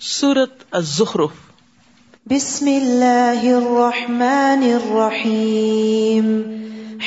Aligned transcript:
سورت 0.00 0.64
الزخرف۔ 0.70 1.30
بسم 2.26 2.66
اللہ 2.66 3.42
الرحمن 3.42 4.62
الرحیم۔ 4.62 6.42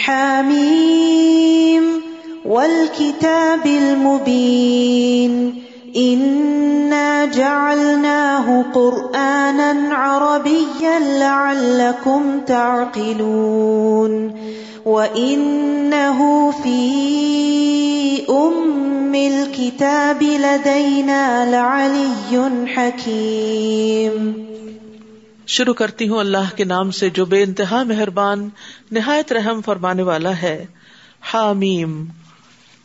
حامیم۔ 0.07 1.99
والکتاب 2.45 3.65
المبین۔ 3.65 5.59
انا 5.95 7.25
جعلناه 7.33 8.51
قرآنا 8.73 9.71
عربيا 9.95 10.99
لعلكم 10.99 12.39
تعقلون۔ 12.47 14.29
وإنه 14.85 16.25
في 16.63 16.97
أم 18.29 18.70
الكتاب 19.15 20.21
لدينا 20.21 21.45
لعلي 21.45 22.35
حكيم. 22.77 24.31
شروع 25.47 25.73
کرتی 25.73 26.09
ہوں 26.09 26.19
اللہ 26.19 26.55
کے 26.55 26.63
نام 26.63 26.91
سے 26.91 27.09
جو 27.09 27.25
بے 27.25 27.43
انتہا 27.43 27.83
مہربان، 27.83 28.49
نہایت 28.91 29.31
رحم 29.31 29.61
فرمانے 29.65 30.01
والا 30.01 30.41
ہے۔ 30.41 30.65
حامیم۔ 31.33 32.05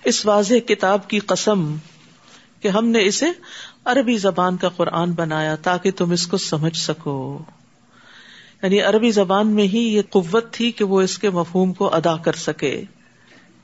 اس 0.04 0.26
واضح 0.26 0.54
کتاب 0.54 1.08
کی 1.08 1.18
قسم 1.18 1.76
کہ 2.60 2.68
ہم 2.68 2.88
نے 2.88 3.04
اسے 3.04 3.26
عربی 3.84 4.16
زبان 4.16 4.56
کا 4.56 4.68
قرآن 4.68 5.12
بنایا 5.12 5.54
تاکہ 5.54 5.90
تم 5.90 6.10
اس 6.10 6.26
کو 6.26 6.36
سمجھ 6.36 6.76
سکو۔ 6.76 7.38
یعنی 8.62 8.80
عربی 8.80 9.10
زبان 9.10 9.46
میں 9.46 9.64
ہی 9.64 9.96
یہ 9.96 10.02
قوت 10.10 10.52
تھی 10.52 10.70
کہ 10.70 10.84
وہ 10.84 11.00
اس 11.00 11.18
کے 11.18 11.30
مفہوم 11.30 11.72
کو 11.72 11.94
ادا 11.94 12.16
کر 12.16 12.32
سکے۔ 12.32 12.82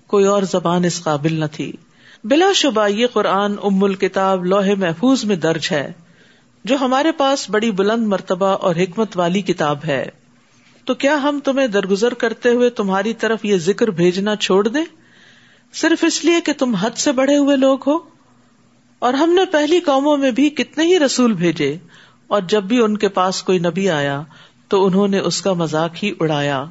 کوئی 0.07 0.25
اور 0.25 0.43
زبان 0.43 0.85
اس 0.85 1.03
قابل 1.03 1.41
نہ 1.41 1.45
تھی۔ 1.53 1.73
بلا 2.25 2.53
شبہ 2.55 2.89
یہ 2.89 3.07
قرآن 3.07 3.55
ام 3.63 3.85
الکتاب 3.85 4.45
لوہے 4.45 4.75
محفوظ 4.75 5.25
میں 5.25 5.37
درج 5.37 5.69
ہے، 5.73 5.93
جو 6.65 6.77
ہمارے 6.81 7.13
پاس 7.13 7.51
بڑی 7.51 7.71
بلند 7.71 8.07
مرتبہ 8.07 8.47
اور 8.47 8.77
حکمت 8.77 9.17
والی 9.17 9.43
کتاب 9.43 9.79
ہے۔ 9.85 10.09
تو 10.85 10.95
کیا 10.95 11.23
ہم 11.23 11.41
تمہیں 11.45 11.67
درگزر 11.67 12.15
کرتے 12.15 12.49
ہوئے 12.49 12.71
تمہاری 12.71 13.15
طرف 13.15 13.45
یہ 13.45 13.57
ذکر 13.57 13.89
بھیجنا 13.89 14.37
چھوڑ 14.37 14.69
دیں؟ 14.69 14.85
صرف 15.73 16.05
اس 16.07 16.25
لیے 16.25 16.41
کہ 16.41 16.53
تم 16.53 16.75
حد 16.75 16.91
سے 16.91 17.13
بڑے 17.13 17.37
ہوئے 17.37 17.57
لوگ 17.57 17.79
ہو۔ 17.87 17.99
اور 18.99 19.13
ہم 19.13 19.31
نے 19.31 19.45
پہلی 19.45 19.81
قوموں 19.81 20.17
میں 20.17 20.31
بھی 20.31 20.51
کتنے 20.51 20.85
ہی 20.85 20.99
رسول 20.99 21.33
بھیجے، 21.33 21.77
اور 22.27 22.43
جب 22.49 22.63
بھی 22.63 22.81
ان 22.81 22.97
کے 22.97 23.09
پاس 23.09 23.43
کوئی 23.43 23.59
نبی 23.59 23.91
آیا، 23.91 24.23
تو 24.69 24.87
انہوں 24.87 25.09
نے 25.09 25.19
اس 25.19 25.43
کا 25.43 25.53
مزاق 25.53 25.91
ہی 26.03 26.13
اڑایا۔ 26.21 26.65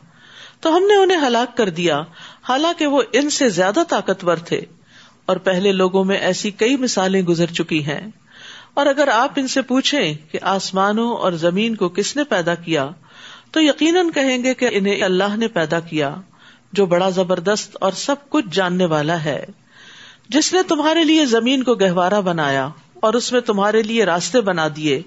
تو 0.59 0.77
ہم 0.77 0.83
نے 0.83 0.95
انہیں 0.95 1.27
ہلاک 1.27 1.57
کر 1.57 1.69
دیا، 1.69 2.01
حالانکہ 2.49 2.87
وہ 2.87 3.01
ان 3.13 3.29
سے 3.29 3.49
زیادہ 3.49 3.79
طاقتور 3.89 4.37
تھے۔ 4.37 4.61
اور 5.31 5.39
پہلے 5.39 5.71
لوگوں 5.71 6.03
میں 6.03 6.17
ایسی 6.17 6.51
کئی 6.51 6.75
مثالیں 6.77 7.21
گزر 7.21 7.45
چکی 7.45 7.85
ہیں۔ 7.85 8.07
اور 8.73 8.85
اگر 8.85 9.07
آپ 9.07 9.31
ان 9.35 9.47
سے 9.47 9.61
پوچھیں 9.61 10.13
کہ 10.31 10.39
آسمانوں 10.41 11.15
اور 11.15 11.31
زمین 11.31 11.75
کو 11.75 11.89
کس 11.89 12.15
نے 12.15 12.23
پیدا 12.23 12.55
کیا، 12.55 12.89
تو 13.51 13.61
یقیناً 13.61 14.09
کہیں 14.09 14.43
گے 14.43 14.53
کہ 14.53 14.67
انہیں 14.71 15.03
اللہ 15.03 15.35
نے 15.35 15.47
پیدا 15.47 15.79
کیا، 15.79 16.15
جو 16.73 16.85
بڑا 16.85 17.09
زبردست 17.09 17.77
اور 17.81 17.91
سب 17.91 18.15
کچھ 18.29 18.45
جاننے 18.51 18.85
والا 18.85 19.23
ہے۔ 19.23 19.45
جس 20.29 20.53
نے 20.53 20.59
تمہارے 20.63 21.03
لیے 21.03 21.25
زمین 21.25 21.63
کو 21.63 21.75
گہوارا 21.75 22.19
بنایا 22.19 22.69
اور 22.93 23.13
اس 23.13 23.31
میں 23.31 23.41
تمہارے 23.41 23.81
لیے 23.81 24.05
راستے 24.05 24.41
بنا 24.41 24.67
دیے، 24.75 25.01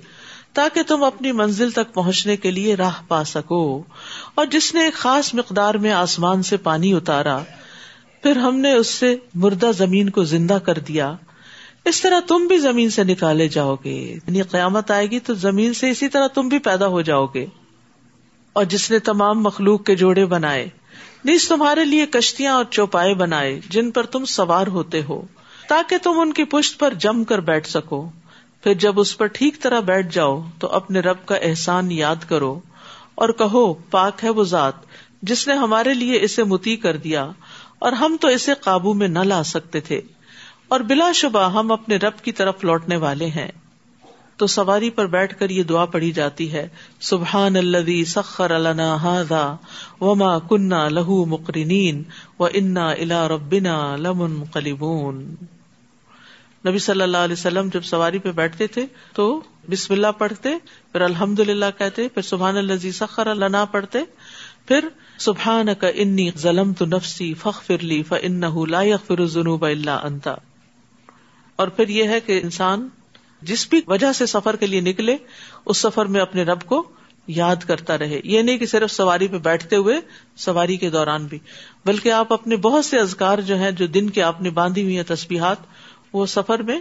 تاکہ 0.52 0.82
تم 0.82 1.02
اپنی 1.02 1.32
منزل 1.32 1.70
تک 1.70 1.94
پہنچنے 1.94 2.36
کے 2.36 2.50
لیے 2.50 2.74
راہ 2.74 3.00
پا 3.08 3.24
سکو۔ 3.24 3.82
اور 4.34 4.46
جس 4.46 4.74
نے 4.74 4.84
ایک 4.84 4.94
خاص 4.94 5.34
مقدار 5.34 5.74
میں 5.74 5.92
آسمان 5.92 6.42
سے 6.42 6.56
پانی 6.56 6.92
اتارا 6.92 7.38
پھر 8.24 8.36
ہم 8.36 8.56
نے 8.56 8.72
اس 8.72 8.86
سے 8.86 9.16
مردہ 9.34 9.70
زمین 9.76 10.10
کو 10.10 10.24
زندہ 10.24 10.58
کر 10.64 10.78
دیا۔ 10.78 11.16
اس 11.84 12.00
طرح 12.00 12.20
تم 12.28 12.46
بھی 12.46 12.58
زمین 12.58 12.90
سے 12.90 13.04
نکالے 13.04 13.48
جاؤ 13.48 13.76
گے۔ 13.84 14.12
یعنی 14.12 14.42
قیامت 14.42 14.90
آئے 14.90 15.10
گی 15.10 15.20
تو 15.20 15.34
زمین 15.34 15.74
سے 15.74 15.90
اسی 15.90 16.08
طرح 16.08 16.26
تم 16.26 16.48
بھی 16.48 16.58
پیدا 16.58 16.86
ہو 16.86 17.00
جاؤ 17.00 17.26
گے۔ 17.26 17.46
اور 18.52 18.64
جس 18.64 18.90
نے 18.90 18.98
تمام 18.98 19.42
مخلوق 19.42 19.84
کے 19.84 19.94
جوڑے 19.94 20.26
بنائے، 20.26 20.68
نیز 21.24 21.48
تمہارے 21.48 21.84
لیے 21.84 22.06
کشتیاں 22.06 22.54
اور 22.54 22.64
چوپائے 22.70 23.14
بنائے، 23.14 23.60
جن 23.70 23.90
پر 23.90 24.06
تم 24.06 24.24
سوار 24.24 24.66
ہوتے 24.66 25.02
ہو، 25.08 25.22
تاکہ 25.68 25.96
تم 26.02 26.12
ان 26.20 26.32
کی 26.32 26.44
پشت 26.44 26.80
پر 26.80 26.94
جم 26.94 27.24
کر 27.24 27.40
بیٹھ 27.40 27.68
سکو۔ 27.68 28.08
پھر 28.62 28.74
جب 28.74 29.00
اس 29.00 29.18
پر 29.18 29.26
ٹھیک 29.26 29.62
طرح 29.62 29.80
بیٹھ 29.80 30.14
جاؤ، 30.14 30.42
تو 30.58 30.66
اپنے 30.66 31.00
رب 31.00 31.26
کا 31.26 31.36
احسان 31.36 31.92
یاد 31.92 32.28
کرو 32.28 32.60
اور 33.14 33.28
کہو، 33.28 33.74
پاک 33.74 34.24
ہے 34.24 34.30
وہ 34.30 34.44
ذات 34.44 34.72
جس 35.22 35.48
نے 35.48 35.54
ہمارے 35.54 35.94
لیے 35.94 36.22
اسے 36.22 36.44
متی 36.44 36.76
کر 36.76 36.96
دیا۔ 36.96 37.30
اور 37.84 37.92
ہم 37.92 38.16
تو 38.20 38.28
اسے 38.28 38.52
قابو 38.60 38.94
میں 38.94 39.08
نہ 39.08 39.18
لا 39.18 39.42
سکتے 39.42 39.80
تھے۔ 39.80 40.00
اور 40.68 40.80
بلا 40.80 41.12
شبہ 41.12 41.52
ہم 41.52 41.72
اپنے 41.72 41.96
رب 41.96 42.24
کی 42.24 42.32
طرف 42.32 42.64
لوٹنے 42.64 42.96
والے 42.96 43.26
ہیں۔ 43.26 43.48
تو 44.36 44.46
سواری 44.46 44.90
پر 44.90 45.06
بیٹھ 45.06 45.38
کر 45.38 45.50
یہ 45.50 45.62
دعا 45.62 45.84
پڑھی 45.84 46.12
جاتی 46.12 46.52
ہے 46.52 46.68
سبحان 47.00 47.56
الذي 47.56 48.04
سخر 48.04 48.58
لنا 48.58 48.96
هذا 49.02 49.56
وما 50.00 50.38
كنا 50.38 50.88
له 50.88 51.24
مقرنين 51.26 52.02
وانا 52.38 52.90
الى 52.90 53.34
ربنا 53.34 53.96
لمنقلبون۔ 53.96 55.34
نبی 56.66 56.78
صلی 56.78 57.02
اللہ 57.02 57.16
علیہ 57.16 57.36
وسلم 57.38 57.68
جب 57.72 57.82
سواری 57.84 58.18
پہ 58.18 58.32
بیٹھتے 58.32 58.66
تھے 58.66 58.86
تو 59.14 59.40
بسم 59.70 59.94
اللہ 59.94 60.12
پڑھتے، 60.18 60.48
پھر 60.92 61.00
الحمد 61.00 61.40
للہ 61.40 61.64
کہتے، 61.78 62.08
پھر 62.08 62.22
سبحان 62.22 62.56
الذي 62.56 62.90
سخر 62.90 63.34
لنا 63.34 63.64
پڑھتے 63.64 63.98
پھر 64.68 64.88
سبحان 65.18 65.66
کا 65.78 65.88
انی 65.94 66.30
ظلم 66.38 66.72
تو 66.72 66.86
نفسی 66.86 67.34
فخ 67.34 67.62
فرلی 67.62 68.02
فن 68.02 68.40
لا 68.68 68.82
یغفر 68.82 69.18
الذنوب 69.18 69.64
الا 69.64 69.96
انت۔ 69.96 70.28
اور 71.56 71.68
پھر 71.68 71.88
یہ 71.88 72.04
ہے 72.04 72.20
کہ 72.20 72.40
انسان 72.42 72.88
جس 73.42 73.68
بھی 73.70 73.80
وجہ 73.86 74.12
سے 74.12 74.26
سفر 74.26 74.56
کے 74.56 74.66
لیے 74.66 74.80
نکلے، 74.80 75.16
اس 75.66 75.78
سفر 75.78 76.06
میں 76.06 76.20
اپنے 76.20 76.42
رب 76.42 76.62
کو 76.62 76.90
یاد 77.26 77.56
کرتا 77.56 77.98
رہے۔ 77.98 78.20
یہ 78.24 78.42
نہیں 78.42 78.58
کہ 78.58 78.66
صرف 78.66 78.90
سواری 78.90 79.28
پہ 79.28 79.38
بیٹھتے 79.38 79.76
ہوئے، 79.76 80.00
سواری 80.36 80.76
کے 80.76 80.90
دوران 80.90 81.26
بھی۔ 81.26 81.38
بلکہ 81.84 82.12
آپ 82.12 82.32
اپنے 82.32 82.56
بہت 82.56 82.84
سے 82.84 82.98
ازکار 82.98 83.38
جو 83.38 83.56
ہیں، 83.56 83.70
جو 83.70 83.86
دن 83.86 84.10
کے 84.10 84.22
آپ 84.22 84.42
نے 84.42 84.50
باندھی 84.50 84.82
ہوئی 84.82 84.96
ہیں 84.96 85.04
تسبیحات، 85.06 85.56
وہ 86.12 86.26
سفر 86.26 86.62
میں 86.62 86.80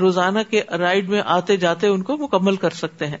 روزانہ 0.00 0.38
کے 0.50 0.62
رائڈ 0.78 1.08
میں 1.08 1.22
آتے 1.24 1.56
جاتے 1.56 1.86
ان 1.86 2.02
کو 2.02 2.16
مکمل 2.16 2.56
کر 2.56 2.70
سکتے 2.70 3.06
ہیں۔ 3.06 3.18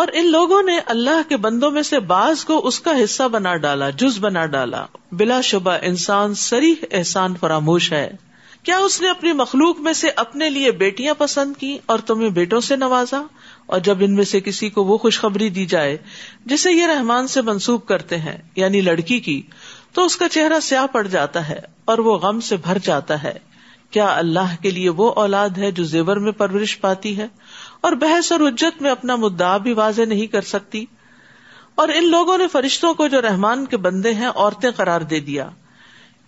اور 0.00 0.08
ان 0.12 0.30
لوگوں 0.30 0.62
نے 0.62 0.78
اللہ 0.86 1.28
کے 1.28 1.36
بندوں 1.36 1.70
میں 1.70 1.82
سے 1.82 2.00
بعض 2.00 2.44
کو 2.44 2.66
اس 2.66 2.80
کا 2.80 2.90
حصہ 3.04 3.22
بنا 3.22 3.56
ڈالا، 3.56 3.90
جز 3.90 4.18
بنا 4.20 4.46
ڈالا۔ 4.46 4.86
بلا 5.12 5.40
شبہ 5.40 5.78
انسان 5.82 6.34
سری 6.34 6.74
احسان 6.90 7.34
فراموش 7.40 7.92
ہے۔ 7.92 8.10
کیا 8.62 8.78
اس 8.78 9.00
نے 9.00 9.10
اپنی 9.10 9.32
مخلوق 9.32 9.80
میں 9.80 9.92
سے 9.92 10.08
اپنے 10.16 10.50
لیے 10.50 10.70
بیٹیاں 10.70 11.14
پسند 11.18 11.56
کی 11.60 11.78
اور 11.86 11.98
تمہیں 11.98 12.28
بیٹوں 12.28 12.60
سے 12.60 12.76
نوازا؟ 12.76 13.22
اور 13.66 13.78
جب 13.78 13.98
ان 14.00 14.14
میں 14.14 14.24
سے 14.24 14.40
کسی 14.40 14.68
کو 14.68 14.84
وہ 14.84 14.98
خوشخبری 14.98 15.48
دی 15.48 15.66
جائے، 15.66 15.96
جسے 16.46 16.72
یہ 16.72 16.86
رحمان 16.86 17.26
سے 17.26 17.42
منسوب 17.42 17.86
کرتے 17.86 18.18
ہیں 18.18 18.36
یعنی 18.56 18.80
لڑکی 18.80 19.20
کی، 19.20 19.42
تو 19.92 20.04
اس 20.04 20.16
کا 20.16 20.28
چہرہ 20.28 20.60
سیاہ 20.60 20.86
پڑ 20.86 21.06
جاتا 21.06 21.48
ہے 21.48 21.60
اور 21.84 21.98
وہ 21.98 22.18
غم 22.18 22.40
سے 22.40 22.56
بھر 22.56 22.78
جاتا 22.82 23.22
ہے۔ 23.22 23.38
کیا 23.90 24.18
اللہ 24.18 24.62
کے 24.62 24.70
لیے 24.70 24.88
وہ 24.88 25.12
اولاد 25.12 25.48
ہے 25.58 25.70
جو 25.70 25.84
زیور 25.84 26.16
میں 26.16 26.32
پرورش 26.32 26.80
پاتی 26.80 27.18
ہے؟ 27.18 27.28
اور 27.80 27.92
بحث 27.92 28.32
اور 28.32 28.40
اجت 28.40 28.82
میں 28.82 28.90
اپنا 28.90 29.16
مدعا 29.16 29.56
بھی 29.56 29.72
واضح 29.72 30.02
نہیں 30.02 30.26
کر 30.26 30.40
سکتی۔ 30.40 30.84
اور 31.74 31.88
ان 31.88 32.10
لوگوں 32.10 32.38
نے 32.38 32.48
فرشتوں 32.48 32.94
کو 32.94 33.08
جو 33.08 33.22
رحمان 33.22 33.66
کے 33.66 33.76
بندے 33.76 34.14
ہیں، 34.14 34.28
عورتیں 34.28 34.70
قرار 34.70 35.00
دے 35.00 35.20
دیا۔ 35.20 35.50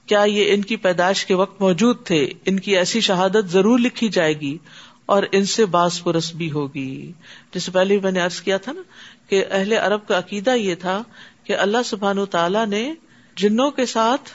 کیا 0.06 0.20
یہ 0.20 0.54
ان 0.54 0.62
کی 0.62 0.76
پیدائش 0.76 1.26
کے 1.26 1.34
وقت 1.34 1.60
موجود 1.60 2.04
تھے؟ 2.04 2.28
ان 2.44 2.60
کی 2.60 2.76
ایسی 2.76 3.00
شہادت 3.00 3.48
ضرور 3.48 3.78
لکھی 3.78 4.08
جائے 4.08 4.40
گی 4.40 4.58
اور 5.06 5.22
ان 5.32 5.44
سے 5.44 5.66
باس 5.66 6.04
پرس 6.04 6.34
بھی 6.34 6.50
ہوگی۔ 6.50 7.12
جس 7.54 7.62
سے 7.62 7.70
پہلے 7.70 8.00
میں 8.02 8.12
نے 8.12 8.22
ارض 8.22 8.40
کیا 8.40 8.56
تھا 8.56 8.72
نا 8.72 8.82
کہ 9.28 9.44
اہل 9.50 9.72
عرب 9.72 10.06
کا 10.06 10.18
عقیدہ 10.18 10.50
یہ 10.50 10.74
تھا 10.74 11.02
کہ 11.44 11.56
اللہ 11.56 11.78
سبحان 11.84 12.26
تعالی 12.26 12.64
نے 12.68 12.94
جنوں 13.36 13.70
کے 13.70 13.86
ساتھ 13.86 14.30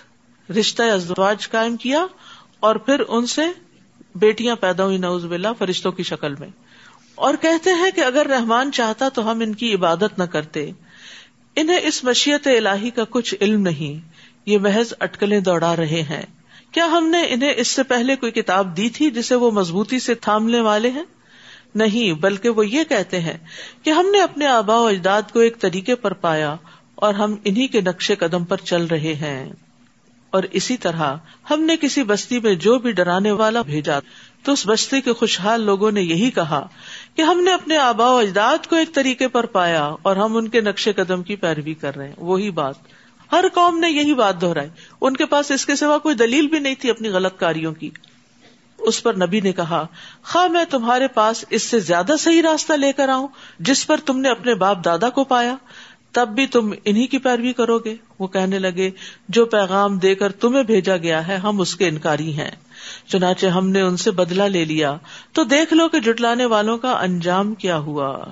رشتہ 0.51 0.83
ازدواج 0.83 1.50
قائم 1.50 1.77
کیا 1.77 2.06
اور 2.59 2.75
پھر 2.75 3.01
ان 3.07 3.25
سے 3.25 3.41
بیٹیاں 4.16 4.56
پیدا 4.56 4.85
ہوئی 4.85 4.97
نوز 4.97 5.25
بلا 5.25 5.53
فرشتوں 5.53 5.91
کی 5.91 6.03
شکل 6.03 6.35
میں۔ 6.39 6.47
اور 7.17 7.33
کہتے 7.41 7.69
ہیں 7.69 7.91
کہ 7.95 8.01
اگر 8.01 8.25
رحمان 8.25 8.71
چاہتا 8.71 9.09
تو 9.09 9.31
ہم 9.31 9.39
ان 9.39 9.56
کی 9.56 9.74
عبادت 9.74 10.19
نہ 10.19 10.24
کرتے۔ 10.24 10.71
انہیں 11.56 11.80
اس 11.83 12.03
مشیت 12.03 12.47
الہی 12.47 12.89
کا 12.89 13.03
کچھ 13.09 13.36
علم 13.41 13.62
نہیں۔ 13.62 14.09
یہ 14.45 14.57
محض 14.57 14.94
اٹکلیں 15.00 15.39
دوڑا 15.39 15.75
رہے 15.75 16.01
ہیں۔ 16.09 16.21
کیا 16.71 16.86
ہم 16.86 17.09
نے 17.09 17.21
انہیں 17.30 17.53
اس 17.57 17.68
سے 17.68 17.83
پہلے 17.83 18.15
کوئی 18.15 18.31
کتاب 18.31 18.77
دی 18.77 18.89
تھی 18.89 19.12
جسے 19.12 19.36
وہ 19.36 19.51
مضبوطی 19.51 20.00
سے 20.00 20.15
تھامنے 20.15 20.59
والے 20.59 20.89
ہیں؟ 20.89 21.03
نہیں، 21.75 22.13
بلکہ 22.13 22.50
وہ 22.50 22.68
یہ 22.68 22.83
کہتے 22.83 23.19
ہیں 23.19 23.38
کہ 23.83 23.89
ہم 23.89 24.06
نے 24.12 24.21
اپنے 24.21 24.47
آبا 24.47 24.80
و 24.80 24.86
اجداد 24.86 25.21
کو 25.33 25.39
ایک 25.39 25.59
طریقے 25.59 25.95
پر 25.95 26.13
پایا 26.13 26.56
اور 26.95 27.13
ہم 27.13 27.36
انہیں 27.45 27.68
کے 27.68 27.81
نقشے 27.81 28.15
قدم 28.15 28.45
پر 28.45 28.57
چل 28.57 28.86
رہے 28.86 29.13
ہیں۔ 29.13 29.53
اور 30.29 30.44
اسی 30.51 30.77
طرح 30.77 31.15
ہم 31.50 31.62
نے 31.62 31.77
کسی 31.77 32.03
بستی 32.03 32.39
میں 32.39 32.56
جو 32.56 32.79
بھی 32.79 32.91
ڈرانے 32.91 33.31
والا 33.31 33.62
بھیجا، 33.62 34.00
تو 34.44 34.51
اس 34.51 34.68
بستی 34.68 35.01
کے 35.01 35.13
خوشحال 35.13 35.62
لوگوں 35.62 35.91
نے 35.91 36.01
یہی 36.01 36.31
کہا 36.31 36.68
کہ 37.15 37.21
ہم 37.21 37.44
نے 37.44 37.53
اپنے 37.53 37.77
آبا 37.77 38.09
و 38.09 38.18
اجداد 38.18 38.68
کو 38.68 38.75
ایک 38.75 38.94
طریقے 38.94 39.27
پر 39.27 39.45
پایا 39.45 39.91
اور 40.01 40.15
ہم 40.15 40.38
ان 40.38 40.47
کے 40.47 40.62
نقشے 40.62 40.94
قدم 40.94 41.24
کی 41.24 41.35
پیروی 41.35 41.74
کر 41.74 41.95
رہے 41.95 42.07
ہیں۔ 42.07 42.15
وہی 42.18 42.51
بات۔ 42.51 42.75
ہر 43.31 43.45
قوم 43.53 43.79
نے 43.79 43.89
یہی 43.89 44.13
بات 44.13 44.41
دہرائی۔ 44.41 44.69
ان 45.01 45.18
کے 45.18 45.25
پاس 45.25 45.51
اس 45.51 45.65
کے 45.65 45.75
سوا 45.75 45.97
کوئی 45.97 46.15
دلیل 46.15 46.47
بھی 46.47 46.59
نہیں 46.59 46.75
تھی 46.79 46.89
اپنی 46.89 47.09
غلط 47.09 47.39
کاریوں 47.39 47.74
کی۔ 47.74 47.89
اس 48.77 49.03
پر 49.03 49.13
نبی 49.13 49.39
نے 49.39 49.51
کہا، 49.51 49.88
خواہ 50.24 50.47
میں 50.47 50.65
تمہارے 50.65 51.07
پاس 51.07 51.45
اس 51.50 51.63
سے 51.63 51.79
زیادہ 51.79 52.13
صحیح 52.19 52.41
راستہ 52.41 52.74
لے 52.74 52.94
کر 52.94 53.09
آؤں، 53.09 53.27
جس 53.59 53.88
پر 53.88 53.97
تم 54.06 54.19
نے 54.19 54.29
اپنے 54.29 54.56
باپ 54.56 54.85
دادا 54.85 55.09
کو 55.09 55.24
پایا 55.24 55.56
تب 56.12 56.30
بھی 56.30 56.48
تم 56.48 56.74
انہی 56.86 57.07
کی 57.07 57.18
پیروی 57.18 57.54
کرو 57.54 57.80
گے 57.80 57.95
وہ 58.19 58.27
کہنے 58.27 58.59
لگے، 58.59 58.92
جو 59.30 59.45
پیغام 59.45 59.98
دے 59.98 60.15
کر 60.15 60.31
تمہیں 60.31 60.63
بھیجا 60.63 60.98
گیا 60.98 61.27
ہے، 61.27 61.36
ہم 61.36 61.62
اس 61.62 61.75
کے 61.75 61.88
انکاری 61.88 62.33
ہیں۔ 62.33 62.51
چنانچہ 63.07 63.45
ہم 63.45 63.69
نے 63.69 63.81
ان 63.81 63.98
سے 63.98 64.12
بدلا 64.12 64.48
لے 64.48 64.65
لیا۔ 64.65 64.98
تو 65.33 65.44
دیکھ 65.44 65.74
لو 65.74 65.89
کہ 65.89 66.00
جٹلانے 66.00 66.45
والوں 66.45 66.77
کا 66.77 66.92
انجام 66.92 67.54
کیا 67.54 67.77
ہوا۔ 67.77 68.25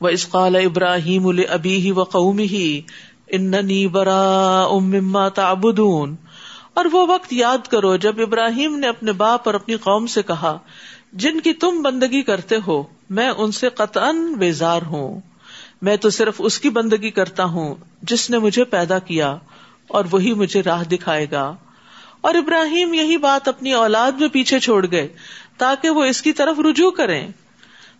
وہ 0.00 0.08
اسقال 0.08 0.56
ابراہیم 0.56 1.30
ابھی 1.48 1.76
ہی 1.76 1.90
و 1.90 2.02
قومی 2.02 2.44
ہی 2.44 2.80
اننی 3.28 3.86
برا 3.86 4.62
اما 4.62 5.28
تعبدون۔ 5.28 6.16
اور 6.74 6.84
وہ 6.92 7.06
وقت 7.08 7.32
یاد 7.32 7.66
کرو 7.68 7.96
جب 7.96 8.14
ابراہیم 8.18 8.78
نے 8.78 8.88
اپنے 8.88 9.12
باپ 9.12 9.48
اور 9.48 9.54
اپنی 9.54 9.74
قوم 9.74 10.06
سے 10.06 10.22
کہا، 10.22 10.58
جن 11.12 11.40
کی 11.40 11.52
تم 11.52 11.82
بندگی 11.82 12.22
کرتے 12.22 12.56
ہو، 12.66 12.82
میں 13.10 13.28
ان 13.28 13.52
سے 13.52 13.68
قطن 13.68 14.34
بیزار 14.34 14.82
ہوں۔ 14.82 15.20
میں 15.84 15.96
تو 15.96 16.10
صرف 16.10 16.34
اس 16.38 16.58
کی 16.58 16.70
بندگی 16.70 17.10
کرتا 17.10 17.44
ہوں 17.44 17.74
جس 18.02 18.30
نے 18.30 18.38
مجھے 18.38 18.64
پیدا 18.64 18.98
کیا 18.98 19.36
اور 19.88 20.04
وہی 20.10 20.34
مجھے 20.34 20.62
راہ 20.62 20.82
دکھائے 20.82 21.26
گا۔ 21.30 21.56
اور 22.20 22.34
ابراہیم 22.34 22.94
یہی 22.94 23.16
بات 23.16 23.48
اپنی 23.48 23.72
اولاد 23.72 24.12
میں 24.12 24.28
پیچھے 24.28 24.60
چھوڑ 24.60 24.86
گئے 24.90 25.08
تاکہ 25.58 25.90
وہ 25.90 26.04
اس 26.04 26.22
کی 26.22 26.32
طرف 26.32 26.60
رجوع 26.70 26.90
کریں۔ 26.90 27.28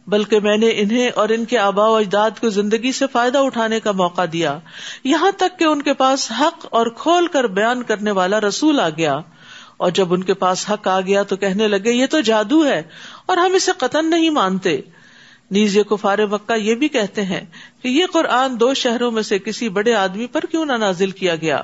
بلکہ 0.06 0.40
میں 0.40 0.56
نے 0.56 0.68
انہیں 0.68 1.10
اور 1.14 1.28
ان 1.28 1.44
کے 1.44 1.58
آبا 1.58 1.88
و 1.88 1.96
اجداد 1.96 2.30
کو 2.40 2.48
زندگی 2.48 2.92
سے 2.92 3.06
فائدہ 3.12 3.38
اٹھانے 3.38 3.80
کا 3.80 3.92
موقع 3.92 4.22
دیا۔ 4.32 4.58
یہاں 5.04 5.30
تک 5.36 5.58
کہ 5.58 5.64
ان 5.64 5.82
کے 5.82 5.94
پاس 5.94 6.32
حق 6.40 6.66
اور 6.70 6.86
کھول 6.86 7.26
کر 7.26 7.46
بیان 7.46 7.82
کرنے 7.82 8.10
والا 8.10 8.40
رسول 8.40 8.80
آ 8.80 8.88
گیا۔ 8.88 9.20
اور 9.76 9.90
جب 9.90 10.14
ان 10.14 10.22
کے 10.22 10.34
پاس 10.34 10.70
حق 10.70 10.88
آ 10.88 11.00
گیا 11.00 11.22
تو 11.22 11.36
کہنے 11.36 11.68
لگے، 11.68 11.92
یہ 11.92 12.06
تو 12.10 12.20
جادو 12.20 12.66
ہے 12.66 12.82
اور 13.26 13.36
ہم 13.36 13.54
اسے 13.54 13.72
قتل 13.78 14.10
نہیں 14.10 14.30
مانتے۔ 14.30 14.80
نیز 15.50 15.76
یہ 15.76 15.82
کفار 15.82 16.18
مکہ 16.18 16.58
یہ 16.58 16.74
بھی 16.74 16.88
کہتے 16.88 17.22
ہیں 17.22 17.40
کہ 17.82 17.88
یہ 17.88 18.06
قرآن 18.12 18.60
دو 18.60 18.74
شہروں 18.74 19.10
میں 19.10 19.22
سے 19.22 19.38
کسی 19.38 19.68
بڑے 19.68 19.94
آدمی 19.94 20.26
پر 20.26 20.40
کیوں 20.50 20.64
نہ 20.64 20.72
نازل 20.72 21.10
کیا 21.10 21.36
گیا؟ 21.36 21.62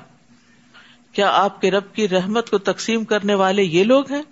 کیا 1.13 1.31
آپ 1.31 1.61
کے 1.61 1.71
رب 1.71 1.95
کی 1.95 2.09
رحمت 2.09 2.51
کو 2.51 2.59
تقسیم 2.59 3.05
کرنے 3.05 3.35
والے 3.35 3.63
یہ 3.63 3.85
لوگ 3.85 4.13
ہیں؟ 4.13 4.23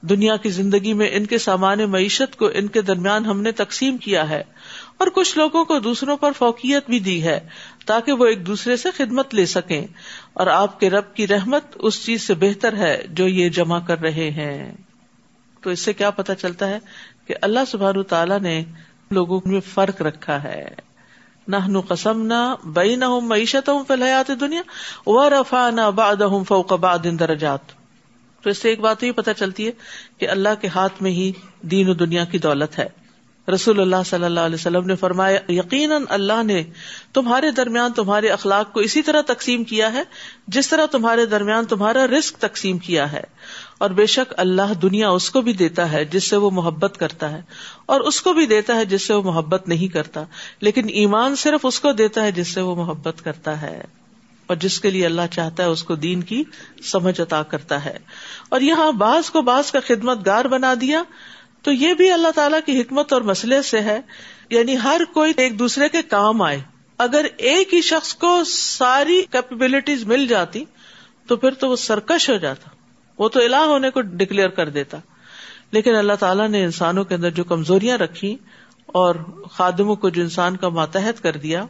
دنیا 0.00 0.36
کی 0.36 0.50
زندگی 0.50 0.92
میں 0.92 1.08
ان 1.12 1.26
کے 1.26 1.38
سامان 1.38 1.78
معیشت 1.78 2.36
کو 2.36 2.50
ان 2.54 2.66
کے 2.66 2.82
درمیان 2.82 3.24
ہم 3.24 3.42
نے 3.42 3.52
تقسیم 3.52 3.96
کیا 3.96 4.28
ہے 4.28 4.42
اور 4.96 5.08
کچھ 5.14 5.38
لوگوں 5.38 5.64
کو 5.64 5.78
دوسروں 5.78 6.16
پر 6.16 6.32
فوقیت 6.32 6.86
بھی 6.88 6.98
دی 6.98 7.22
ہے 7.22 7.40
تاکہ 7.86 8.12
وہ 8.12 8.26
ایک 8.26 8.46
دوسرے 8.46 8.76
سے 8.76 8.90
خدمت 8.96 9.34
لے 9.34 9.46
سکیں 9.46 9.86
اور 10.32 10.46
آپ 10.46 10.80
کے 10.80 10.90
رب 10.90 11.14
کی 11.14 11.26
رحمت 11.26 11.64
اس 11.74 12.04
چیز 12.06 12.22
سے 12.22 12.34
بہتر 12.34 12.76
ہے 12.76 13.06
جو 13.10 13.28
یہ 13.28 13.48
جمع 13.48 13.78
کر 13.78 14.00
رہے 14.00 14.30
ہیں۔ 14.30 14.72
تو 15.60 15.70
اس 15.70 15.80
سے 15.80 15.92
کیا 15.92 16.10
پتا 16.10 16.34
چلتا 16.34 16.68
ہے 16.68 16.78
کہ 17.26 17.34
اللہ 17.42 17.60
سبحان 17.68 18.02
تعالیٰ 18.02 18.40
نے 18.40 18.64
لوگوں 19.10 19.40
میں 19.44 19.60
فرق 19.60 20.02
رکھا 20.02 20.44
ہے۔ 20.44 20.74
نہ 21.48 21.80
قسم 21.88 22.26
نہ 22.26 22.54
بئی 22.64 22.96
نہ 22.96 23.04
ہوں 23.04 23.20
معیشت 23.20 23.68
ہوں 23.68 23.84
فلحیات 23.88 24.30
دنیا 24.40 24.62
و 25.06 25.30
رفا 25.30 25.70
نہ 25.70 25.90
باد 25.94 26.16
ہوں 26.16 26.44
فوق 26.44 26.72
باد 26.72 26.98
درجات۔ 27.04 27.60
تو 28.42 28.50
اس 28.50 28.58
سے 28.58 28.68
ایک 28.68 28.80
بات 28.80 29.02
یہ 29.02 29.12
پتہ 29.12 29.30
چلتی 29.36 29.66
ہے 29.66 29.72
کہ 30.18 30.28
اللہ 30.28 30.48
کے 30.60 30.68
ہاتھ 30.68 31.02
میں 31.02 31.10
ہی 31.10 31.32
دین 31.62 31.88
و 31.88 31.94
دنیا 31.94 32.24
کی 32.24 32.38
دولت 32.38 32.78
ہے۔ 32.78 32.86
رسول 33.54 33.80
اللہ 33.80 33.96
صلی 34.06 34.24
اللہ 34.24 34.40
علیہ 34.40 34.54
وسلم 34.54 34.86
نے 34.86 34.94
فرمایا، 34.94 35.38
یقیناً 35.48 36.02
اللہ 36.08 36.42
نے 36.42 36.64
تمہارے 37.12 37.50
درمیان 37.50 37.92
تمہارے 37.92 38.28
اخلاق 38.28 38.72
کو 38.72 38.80
اسی 38.80 39.02
طرح 39.02 39.20
تقسیم 39.26 39.64
کیا 39.64 39.92
ہے، 39.92 40.02
جس 40.48 40.68
طرح 40.68 40.86
تمہارے 40.86 41.26
درمیان 41.26 41.64
تمہارا 41.64 42.06
رسک 42.06 42.36
تقسیم 42.36 42.78
کیا 42.78 43.12
ہے۔ 43.12 43.22
اور 43.80 43.90
بے 43.90 44.06
شک 44.06 44.32
اللہ 44.36 44.72
دنیا 44.82 45.08
اس 45.10 45.30
کو 45.30 45.40
بھی 45.40 45.52
دیتا 45.52 45.90
ہے 45.92 46.04
جس 46.04 46.28
سے 46.30 46.36
وہ 46.36 46.50
محبت 46.50 46.96
کرتا 46.98 47.30
ہے 47.32 47.40
اور 47.86 48.00
اس 48.00 48.20
کو 48.22 48.32
بھی 48.32 48.46
دیتا 48.46 48.76
ہے 48.76 48.84
جس 48.84 49.06
سے 49.06 49.14
وہ 49.14 49.22
محبت 49.22 49.68
نہیں 49.68 49.88
کرتا 49.88 50.24
لیکن 50.60 50.88
ایمان 50.94 51.36
صرف 51.36 51.66
اس 51.66 51.80
کو 51.80 51.92
دیتا 51.92 52.22
ہے 52.22 52.32
جس 52.32 52.54
سے 52.54 52.60
وہ 52.60 52.74
محبت 52.74 53.24
کرتا 53.24 53.60
ہے 53.62 53.80
اور 54.48 54.56
جس 54.56 54.80
کے 54.80 54.90
لیے 54.90 55.06
اللہ 55.06 55.26
چاہتا 55.30 55.62
ہے 55.62 55.68
اس 55.68 55.82
کو 55.82 55.94
دین 55.94 56.22
کی 56.22 56.42
سمجھ 56.82 57.20
عطا 57.20 57.42
کرتا 57.42 57.84
ہے 57.84 57.96
اور 58.48 58.60
یہاں 58.60 58.90
بعض 58.92 59.30
کو 59.30 59.42
بعض 59.42 59.70
کا 59.70 59.80
خدمت 59.86 60.26
گار 60.26 60.44
بنا 60.44 60.72
دیا 60.80 61.02
تو 61.62 61.72
یہ 61.72 61.94
بھی 61.94 62.10
اللہ 62.10 62.30
تعالیٰ 62.34 62.60
کی 62.66 62.80
حکمت 62.80 63.12
اور 63.12 63.22
مسئلے 63.22 63.60
سے 63.62 63.80
ہے 63.80 64.00
یعنی 64.50 64.76
ہر 64.84 65.02
کوئی 65.14 65.32
ایک 65.36 65.58
دوسرے 65.58 65.88
کے 65.88 66.02
کام 66.02 66.42
آئے 66.42 66.60
اگر 66.98 67.26
ایک 67.38 67.74
ہی 67.74 67.80
شخص 67.82 68.14
کو 68.14 68.32
ساری 68.48 69.20
کیپبلٹیز 69.30 70.04
مل 70.04 70.26
جاتی 70.26 70.64
تو 71.28 71.36
پھر 71.36 71.54
تو 71.54 71.68
وہ 71.68 71.76
سرکش 71.76 72.28
ہو 72.30 72.36
جاتا 72.36 72.75
وہ 73.18 73.28
تو 73.28 73.40
الہ 73.40 73.56
ہونے 73.56 73.90
کو 73.90 74.00
ڈکلیئر 74.00 74.48
کر 74.48 74.68
دیتا۔ 74.68 74.98
لیکن 75.70 75.94
اللہ 75.94 76.12
تعالیٰ 76.12 76.48
نے 76.48 76.64
انسانوں 76.64 77.04
کے 77.04 77.14
اندر 77.14 77.30
جو 77.30 77.44
کمزوریاں 77.44 77.98
رکھی 77.98 78.36
اور 78.86 79.14
خادموں 79.50 79.96
کو 79.96 80.08
جو 80.08 80.22
انسان 80.22 80.56
کا 80.56 80.68
ماتحت 80.68 81.22
کر 81.22 81.36
دیا، 81.36 81.64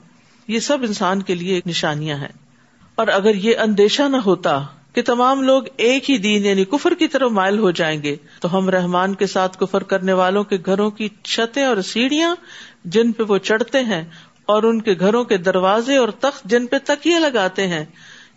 یہ 0.49 0.59
سب 0.59 0.79
انسان 0.83 1.23
کے 1.23 1.35
لیے 1.35 1.55
ایک 1.55 1.67
نشانیاں 1.67 2.17
ہیں۔ 2.17 2.47
اور 2.95 3.07
اگر 3.07 3.35
یہ 3.35 3.59
اندیشہ 3.59 4.03
نہ 4.03 4.17
ہوتا 4.17 4.63
کہ 4.93 5.03
تمام 5.03 5.43
لوگ 5.43 5.63
ایک 5.77 6.11
ہی 6.11 6.19
دین 6.19 6.45
یعنی 6.45 6.65
کفر 6.65 6.95
کی 6.95 7.09
طرف 7.09 7.31
مائل 7.31 7.59
ہو 7.59 7.71
جائیں 7.71 8.03
گے، 8.03 8.17
تو 8.41 8.59
ہم 8.59 8.69
رحمان 8.69 9.15
کے 9.15 9.27
ساتھ 9.27 9.59
کفر 9.59 9.83
کرنے 9.83 10.13
والوں 10.13 10.45
کے 10.45 10.59
گھروں 10.67 10.91
کی 10.91 11.09
چھتیں 11.23 11.65
اور 11.65 11.77
سیڑھیاں 11.77 12.37
جن 12.85 13.13
پہ 13.13 13.23
وہ 13.29 13.39
چڑھتے 13.39 13.81
ہیں 13.81 14.05
اور 14.47 14.63
ان 14.63 14.83
کے 14.83 14.95
گھروں 15.01 15.25
کے 15.25 15.37
دروازے 15.37 15.97
اور 15.97 16.09
تخت 16.09 16.45
جن 16.45 16.67
پہ 16.67 16.77
تکیے 16.85 17.19
لگاتے 17.19 17.67
ہیں، 17.67 17.85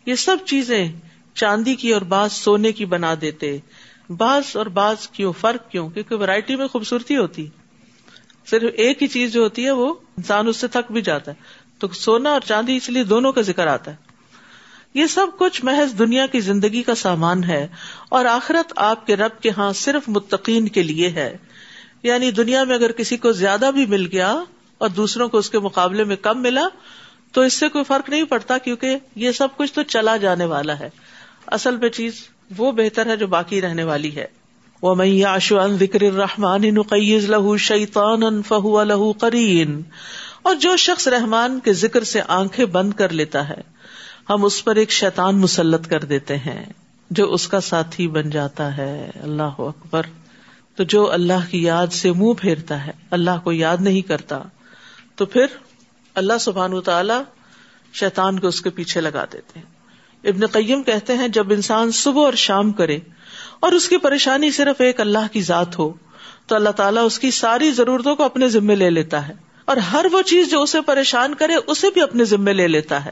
یہ 0.06 0.16
سب 0.16 0.38
چیزیں 0.46 0.92
چاندی 1.40 1.76
کی 1.76 1.94
اور 1.94 2.02
بعض 2.02 2.34
سونے 2.34 2.72
کی 2.72 2.86
بنا 2.86 3.16
دیتے۔ 3.22 3.58
بعض 4.10 4.44
اور 4.54 4.66
بعض 4.66 5.08
کیوں، 5.08 5.34
فرق 5.34 5.72
کیوں؟ 5.72 5.90
کیونکہ 5.90 6.16
ورائٹی 6.16 6.56
میں 6.56 6.68
خوبصورتی 6.68 7.18
ہوتی۔ 7.18 7.48
صرف 8.50 8.72
ایک 8.76 9.04
ہی 9.04 9.08
چیز 9.08 9.34
جو 9.34 9.42
ہوتی 9.42 9.66
ہے، 9.66 9.72
وہ 9.72 9.94
انسان 10.18 10.48
اس 10.48 10.58
سے 10.58 10.68
تھک 10.68 10.92
بھی 10.92 11.02
جاتا 11.02 11.32
ہے۔ 11.32 11.36
تو 11.80 11.88
سونا 11.88 12.32
اور 12.32 12.42
چاندی 12.42 12.78
اس 12.78 12.90
لیے 12.90 13.04
دونوں 13.04 13.32
کا 13.32 13.42
ذکر 13.42 13.68
آتا 13.68 13.92
ہے۔ 13.92 13.96
یہ 14.94 15.06
سب 15.06 15.28
کچھ 15.40 15.66
محض 15.66 16.00
دنیا 16.00 16.26
کی 16.26 16.40
زندگی 16.40 16.84
کا 16.84 16.96
سامان 16.96 17.44
ہے 17.44 17.68
اور 18.10 18.26
آخرت 18.26 18.74
آپ 18.76 19.08
کے 19.08 19.16
رب 19.16 19.42
کے 19.42 19.50
ہاں 19.50 19.74
صرف 19.74 20.10
متقین 20.10 20.68
کے 20.68 20.84
لیے 20.84 21.10
ہے۔ 21.10 21.38
یعنی 22.04 22.32
دنیا 22.32 22.64
میں 22.64 22.76
اگر 22.76 22.92
کسی 22.92 23.18
کو 23.18 23.32
زیادہ 23.32 23.70
بھی 23.74 23.86
مل 23.86 24.08
گیا 24.12 24.44
اور 24.78 24.90
دوسروں 24.90 25.30
کو 25.30 25.38
اس 25.38 25.50
کے 25.50 25.60
مقابلے 25.60 26.04
میں 26.04 26.16
کم 26.16 26.42
ملا، 26.42 26.68
تو 27.32 27.42
اس 27.42 27.54
سے 27.54 27.70
کوئی 27.70 27.84
فرق 27.84 28.10
نہیں 28.10 28.24
پڑتا 28.24 28.58
کیونکہ 28.58 28.96
یہ 29.16 29.32
سب 29.32 29.48
کچھ 29.58 29.74
تو 29.74 29.84
چلا 29.84 30.18
جانے 30.18 30.46
والا 30.46 30.80
ہے۔ 30.80 30.90
اصل 31.52 31.78
میں 31.78 31.90
چیز 31.90 32.14
وہ 32.58 32.72
بہتر 32.72 33.06
ہے 33.06 33.18
جو 33.18 33.28
باقی 33.28 33.62
رہنے 33.62 33.84
والی 33.84 34.16
ہے۔ 34.16 34.26
وہ 34.82 34.96
میں 34.96 35.24
آشو 35.24 35.60
ان 35.60 35.78
ذکر 35.78 36.02
رحمان 36.02 36.62
نقیز 36.62 37.30
لہو 37.30 37.58
شیطان 37.58 38.42
فہو 38.42 38.84
لہو 38.84 39.14
کرین 39.14 39.82
اور 40.42 40.56
جو 40.56 40.78
شخص 40.78 41.08
رحمان 41.08 41.60
کے 41.60 41.74
ذکر 41.74 42.04
سے 42.04 42.22
آنکھیں 42.28 42.66
بند 42.66 42.94
کر 42.94 43.10
لیتا 43.10 43.50
ہے، 43.50 43.62
ہم 44.30 44.46
اس 44.46 44.66
پر 44.66 44.76
ایک 44.76 44.92
شیطان 44.92 45.38
مسلط 45.38 45.88
کر 45.88 46.04
دیتے 46.04 46.38
ہیں، 46.38 46.66
جو 47.10 47.34
اس 47.34 47.48
کا 47.48 47.60
ساتھی 47.60 48.08
بن 48.08 48.30
جاتا 48.30 48.78
ہے۔ 48.78 49.12
اللہ 49.24 49.54
اکبر۔ 49.58 50.02
تو 50.76 50.84
جو 50.84 51.12
اللہ 51.12 51.52
کی 51.52 51.64
یاد 51.64 51.88
سے 51.88 52.12
منہ 52.12 52.34
پھیرتا 52.34 52.88
ہے، 52.88 52.92
اللہ 53.12 53.40
کو 53.44 53.52
یاد 53.52 53.78
نہیں 53.80 54.02
کرتا، 54.02 54.42
تو 55.16 55.26
پھر 55.26 55.46
اللہ 56.16 56.38
سبحان 56.40 56.82
تعالی 56.82 57.14
شیطان 57.94 58.40
کو 58.40 58.48
اس 58.48 58.62
کے 58.62 58.70
پیچھے 58.70 59.02
لگا 59.02 59.26
دیتے 59.34 59.60
ہیں۔ 59.60 59.79
ابن 60.24 60.48
قیم 60.48 60.84
کہتے 60.84 61.18
ہیں، 61.18 61.28
جب 61.28 61.54
انسان 61.54 61.92
صبح 61.92 62.26
اور 62.26 62.34
شام 62.34 62.72
کرے 62.72 63.00
اور 63.60 63.72
اس 63.72 63.90
کی 63.90 63.98
پریشانی 63.98 64.52
صرف 64.52 64.82
ایک 64.82 65.02
اللہ 65.02 65.34
کی 65.34 65.42
ذات 65.42 65.80
ہو، 65.80 65.94
تو 66.48 66.56
اللہ 66.56 66.70
تعالیٰ 66.70 67.06
اس 67.06 67.20
کی 67.20 67.32
ساری 67.32 67.72
ضرورتوں 67.72 68.16
کو 68.16 68.24
اپنے 68.24 68.48
ذمے 68.48 68.76
لے 68.76 68.90
لیتا 68.90 69.28
ہے 69.28 69.34
اور 69.66 69.78
ہر 69.78 70.06
وہ 70.12 70.22
چیز 70.22 70.50
جو 70.50 70.62
اسے 70.62 70.82
پریشان 70.82 71.34
کرے، 71.34 71.54
اسے 71.68 71.88
بھی 71.94 72.02
اپنے 72.02 72.24
ذمے 72.24 72.54
لے 72.54 72.68
لیتا 72.68 73.06
ہے۔ 73.06 73.12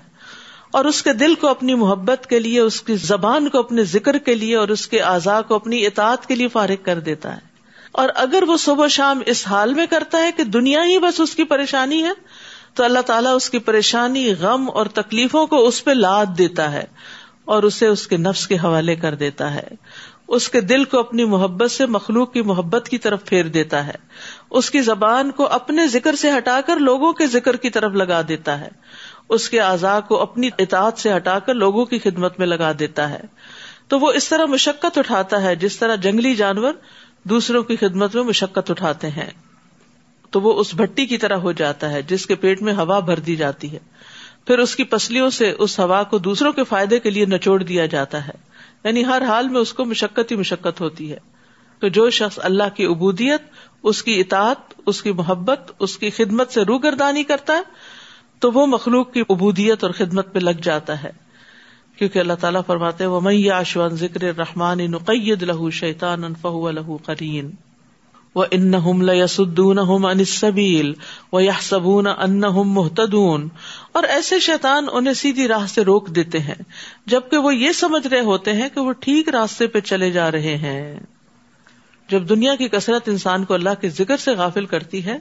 اور 0.72 0.86
اس 0.86 1.04
کے 1.04 1.14
دل 1.14 1.36
کو 1.36 1.48
اپنی 1.48 1.76
محبت 1.76 2.28
کے 2.30 2.40
لیے، 2.40 2.60
اس 2.60 2.82
کی 2.82 2.96
زبان 2.96 3.50
کو 3.50 3.60
اپنے 3.60 3.84
ذکر 3.84 4.18
کے 4.18 4.36
لیے 4.36 4.56
اور 4.56 4.68
اس 4.68 4.88
کے 4.88 5.00
اعضاء 5.00 5.42
کو 5.42 5.56
اپنی 5.56 5.86
اطاعت 5.86 6.26
کے 6.26 6.36
لیے 6.36 6.48
فارغ 6.48 6.84
کر 6.84 7.00
دیتا 7.00 7.36
ہے۔ 7.36 7.48
اور 7.92 8.10
اگر 8.16 8.44
وہ 8.48 8.58
صبح 8.58 8.88
شام 8.88 9.22
اس 9.26 9.48
حال 9.48 9.74
میں 9.74 9.86
کرتا 9.86 10.18
ہے 10.18 10.32
کہ 10.38 10.44
دنیا 10.44 10.84
ہی 10.84 11.00
بس 11.00 11.20
اس 11.20 11.36
کی 11.36 11.44
پریشانی 11.44 12.04
ہے 12.04 12.12
تو 12.78 12.84
اللہ 12.84 13.00
تعالیٰ 13.00 13.36
اس 13.36 13.50
کی 13.50 13.60
پریشانی، 13.60 14.34
غم 14.40 14.70
اور 14.74 14.86
تکلیفوں 14.86 15.48
کو 15.48 15.68
اس 15.68 15.84
پہ 15.84 15.92
لاد 15.92 16.26
دیتا 16.38 16.72
ہے 16.72 16.84
اور 17.46 17.64
اسے 17.64 17.88
اس 17.88 18.08
کے 18.08 18.18
نفس 18.18 18.48
کے 18.48 18.56
حوالے 18.56 18.96
کر 18.96 19.16
دیتا 19.16 19.54
ہے۔ 19.54 19.68
اس 20.28 20.50
کے 20.50 20.62
دل 20.62 20.84
کو 20.84 21.00
اپنی 21.00 21.26
محبت 21.26 21.72
سے 21.72 21.86
مخلوق 21.86 22.34
کی 22.34 22.42
محبت 22.42 22.90
کی 22.90 22.98
طرف 22.98 23.26
پھیر 23.26 23.44
دیتا 23.44 23.88
ہے۔ 23.88 23.96
اس 24.50 24.72
کی 24.72 24.82
زبان 24.82 25.32
کو 25.32 25.48
اپنے 25.48 25.88
ذکر 25.88 26.16
سے 26.16 26.32
ہٹا 26.38 26.62
کر 26.66 26.78
لوگوں 26.78 27.14
کے 27.14 27.28
ذکر 27.28 27.56
کی 27.56 27.70
طرف 27.70 27.92
لگا 27.92 28.22
دیتا 28.28 28.60
ہے۔ 28.60 28.70
اس 29.30 29.50
کے 29.50 29.60
اعضاء 29.60 30.00
کو 30.00 30.22
اپنی 30.22 30.50
اطاعت 30.60 30.98
سے 30.98 31.16
ہٹا 31.18 31.40
کر 31.40 31.54
لوگوں 31.54 31.86
کی 31.86 32.00
خدمت 32.00 32.40
میں 32.40 32.48
لگا 32.48 32.72
دیتا 32.80 33.10
ہے۔ 33.10 33.22
تو 33.88 34.00
وہ 34.00 34.12
اس 34.12 34.30
طرح 34.30 34.46
مشقت 34.46 34.98
اٹھاتا 34.98 35.42
ہے 35.42 35.56
جس 35.56 35.78
طرح 35.78 35.96
جنگلی 35.96 36.36
جانور 36.36 36.74
دوسروں 37.24 37.64
کی 37.64 37.76
خدمت 37.76 38.16
میں 38.16 38.24
مشقت 38.24 38.72
اٹھاتے 38.72 39.10
ہیں۔ 39.10 39.47
تو 40.30 40.42
وہ 40.42 40.54
اس 40.54 40.76
بھٹی 40.76 41.06
کی 41.06 41.18
طرح 41.18 41.36
ہو 41.36 41.52
جاتا 41.52 41.92
ہے 41.92 42.02
جس 42.02 42.26
کے 42.26 42.36
پیٹ 42.36 42.62
میں 42.62 42.74
ہوا 42.74 43.00
بھر 43.00 43.20
دی 43.20 43.36
جاتی 43.36 43.72
ہے۔ 43.72 43.80
پھر 44.48 44.60
اس 44.60 44.76
کی 44.76 44.84
پسلیوں 44.84 45.30
سے 45.30 45.54
اس 45.58 45.80
ہوا 45.80 46.04
کو 46.04 46.18
دوسروں 46.18 46.54
کے 46.54 46.64
فائدے 46.64 47.00
کے 47.00 47.10
لیے 47.10 47.26
نچوڑ 47.26 47.64
دیا 47.64 47.86
جاتا 47.86 48.28
ہے۔ 48.28 48.34
یعنی 48.84 49.06
ہر 49.06 49.22
حال 49.28 49.48
میں 49.48 49.62
اس 49.62 49.74
کو 49.74 49.86
مشقت 49.86 50.32
ہی 50.32 50.36
مشقت 50.36 50.82
ہوتی 50.82 51.12
ہے۔ 51.12 51.18
تو 51.80 51.88
جو 51.88 52.10
شخص 52.10 52.40
اللہ 52.44 52.76
کی 52.76 52.86
عبودیت، 52.86 53.42
اس 53.84 54.04
کی 54.04 54.20
اطاعت، 54.20 54.74
اس 54.86 55.02
کی 55.02 55.12
محبت، 55.12 55.72
اس 55.80 55.98
کی 55.98 56.10
خدمت 56.10 56.52
سے 56.52 56.62
روگردانی 56.62 57.24
کرتا 57.24 57.54
ہے، 57.54 57.62
تو 58.40 58.52
وہ 58.52 58.66
مخلوق 58.66 59.14
کی 59.14 59.22
عبودیت 59.22 59.84
اور 59.84 59.92
خدمت 59.92 60.34
پہ 60.34 60.40
لگ 60.40 60.62
جاتا 60.62 61.04
ہے۔ 61.04 61.12
کیونکہ 61.98 62.20
اللہ 62.20 62.34
تعالیٰ 62.34 62.62
فرماتے 62.68 63.06
وہ 63.06 63.22
میں 63.22 63.88
ذکر 63.92 64.22
رحمان 64.38 64.78
نقید 64.78 65.44
لہو 65.44 65.70
شیطان 65.70 66.36
فہو 66.42 66.72
لہو 66.72 66.98
قرین 66.98 67.52
و 68.36 68.42
ان 68.52 68.72
لسدون 69.06 69.80
انسبیل 69.80 70.94
و 71.32 71.40
یا 71.40 71.52
سبون 71.62 72.08
ان 72.08 72.42
محتدون 72.66 73.48
اور 73.92 74.04
ایسے 74.04 74.40
شیطان 74.40 74.86
انہیں 74.92 75.14
سیدھی 75.14 75.48
راہ 75.48 75.68
سے 75.68 75.82
روک 75.82 76.08
دیتے 76.08 76.40
ہیں، 76.40 76.56
جبکہ 77.06 77.38
وہ 77.38 77.56
یہ 77.56 77.72
سمجھ 77.72 78.08
رہے 78.08 78.20
ہوتے 78.20 78.54
ہیں 78.54 78.70
کہ 78.70 78.80
وہ 78.82 78.92
ٹھیک 78.92 79.30
راستے 79.30 79.68
پہ 79.68 79.80
چلے 79.80 80.12
جا 80.12 80.32
رہے 80.32 80.58
ہیں۔ 80.58 81.00
جب 82.10 82.30
دنیا 82.30 82.56
کی 82.56 82.68
کثرت 82.68 83.10
انسان 83.10 83.46
کو 83.46 83.54
اللہ 83.54 83.70
کے 83.82 83.90
ذکر 83.90 84.18
سے 84.18 84.32
غافل 84.32 84.66
کرتی 84.66 85.06
ہے، 85.06 85.20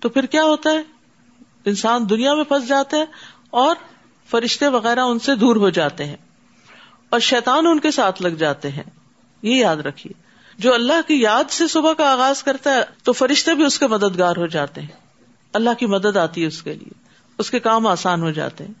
تو 0.00 0.08
پھر 0.08 0.26
کیا 0.26 0.44
ہوتا 0.44 0.70
ہے؟ 0.70 0.82
انسان 1.64 2.10
دنیا 2.10 2.34
میں 2.34 2.44
پھنس 2.44 2.68
جاتا 2.68 2.96
ہے 2.96 3.04
اور 3.50 3.76
فرشتے 4.30 4.68
وغیرہ 4.68 5.00
ان 5.00 5.18
سے 5.18 5.34
دور 5.34 5.56
ہو 5.56 5.70
جاتے 5.70 6.04
ہیں 6.04 6.16
اور 7.10 7.20
شیطان 7.20 7.66
ان 7.66 7.80
کے 7.80 7.90
ساتھ 7.90 8.22
لگ 8.22 8.28
جاتے 8.28 8.68
ہیں۔ 8.68 8.82
یہ 9.42 9.54
یاد 9.54 9.76
رکھیے۔ 9.76 10.25
جو 10.58 10.74
اللہ 10.74 11.08
کی 11.08 11.20
یاد 11.20 11.50
سے 11.50 11.68
صبح 11.68 11.92
کا 11.92 12.12
آغاز 12.12 12.42
کرتا 12.42 12.74
ہے، 12.74 12.82
تو 13.02 13.12
فرشتے 13.12 13.54
بھی 13.54 13.64
اس 13.64 13.78
کے 13.78 13.86
مددگار 13.86 14.36
ہو 14.36 14.46
جاتے 14.46 14.80
ہیں۔ 14.80 14.88
اللہ 15.52 15.70
کی 15.78 15.86
مدد 15.86 16.16
آتی 16.16 16.42
ہے 16.42 16.46
اس 16.46 16.62
کے 16.62 16.72
لیے۔ 16.72 17.04
اس 17.38 17.50
کے 17.50 17.58
کام 17.58 17.86
آسان 17.86 18.22
ہو 18.22 18.30
جاتے 18.30 18.64
ہیں۔ 18.64 18.74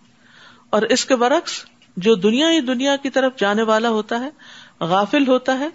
اور 0.70 0.82
اس 0.82 1.04
کے 1.04 1.16
برعکس، 1.16 1.64
جو 1.96 2.14
دنیا 2.14 2.50
ہی 2.50 2.60
دنیا 2.60 2.96
کی 2.96 3.10
طرف 3.10 3.32
جانے 3.36 3.62
والا 3.62 3.88
ہوتا 3.88 4.20
ہے، 4.20 4.30
غافل 4.80 5.28
ہوتا 5.28 5.58
ہے، 5.58 5.68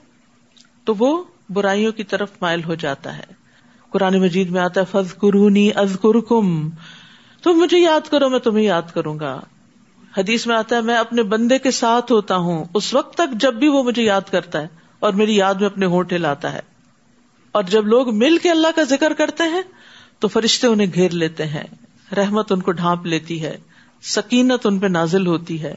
تو 0.86 0.94
وہ 1.00 1.24
برائیوں 1.50 1.92
کی 1.92 2.04
طرف 2.04 2.30
مائل 2.42 2.64
ہو 2.64 2.76
جاتا 2.76 3.18
ہے۔ 3.18 3.24
قرآن 3.90 4.22
مجید 4.22 4.50
میں 4.50 4.62
آتا 4.62 4.82
ہے 4.82 4.86
فض 4.92 5.16
قرونی 5.16 5.70
از 5.76 5.98
قرکم 6.02 6.70
تم 7.44 7.52
مجھے 7.52 7.80
یاد 7.80 8.10
کرو، 8.10 8.30
میں 8.30 8.40
تمہیں 8.40 8.66
یاد 8.66 8.82
کروں 8.94 9.20
گا۔ 9.20 9.42
حدیث 10.18 10.48
میں 10.48 10.56
آتا 10.56 10.76
ہے، 10.76 10.82
میں 10.82 10.96
اپنے 10.96 11.24
بندے 11.24 11.58
کے 11.58 11.72
ساتھ 11.72 12.12
ہوتا 12.12 12.36
ہوں۔ 12.36 12.66
اس 12.74 12.94
وقت 12.94 13.14
تک 13.14 13.34
جب 13.34 13.54
بھی 13.54 13.68
وہ 13.68 13.84
مجھے 13.84 14.04
یاد 14.04 14.32
کرتا 14.32 14.62
ہے۔ 14.62 14.81
اور 15.02 15.14
میری 15.14 15.36
یاد 15.36 15.54
میں 15.54 15.66
اپنے 15.66 15.86
ہونٹے 15.86 16.18
لاتا 16.18 16.54
ہے۔ 16.54 16.60
اور 17.52 17.64
جب 17.64 17.88
لوگ 17.88 18.16
مل 18.16 18.38
کے 18.38 18.52
اللہ 18.52 18.68
کا 18.76 18.84
ذکر 18.84 19.14
کرتے 19.14 19.44
ہیں، 19.44 19.62
تو 20.20 20.28
فرشتے 20.28 20.68
انہیں 20.68 20.88
گھیر 20.94 21.12
لیتے 21.12 21.46
ہیں۔ 21.46 21.64
رحمت 22.16 22.52
ان 22.52 22.62
کو 22.62 22.72
ڈھانپ 22.72 23.06
لیتی 23.06 23.44
ہے۔ 23.44 23.58
سکینت 24.02 24.66
ان 24.66 24.80
پہ 24.80 24.88
نازل 24.88 25.28
ہوتی 25.28 25.64
ہے۔ 25.64 25.76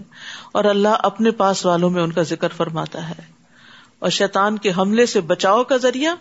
اور 0.53 0.65
اللہ 0.65 0.89
اپنے 0.89 1.31
پاس 1.31 1.67
والوں 1.67 1.91
میں 1.91 2.03
ان 2.03 2.13
کا 2.13 2.23
ذکر 2.23 2.49
فرماتا 2.57 3.09
ہے۔ 3.09 3.33
اور 3.99 4.11
شیطان 4.11 4.59
کے 4.59 4.71
حملے 4.71 5.07
سے 5.07 5.21
بچاؤ 5.21 5.65
کا 5.65 5.77
ذریعہ 5.77 6.15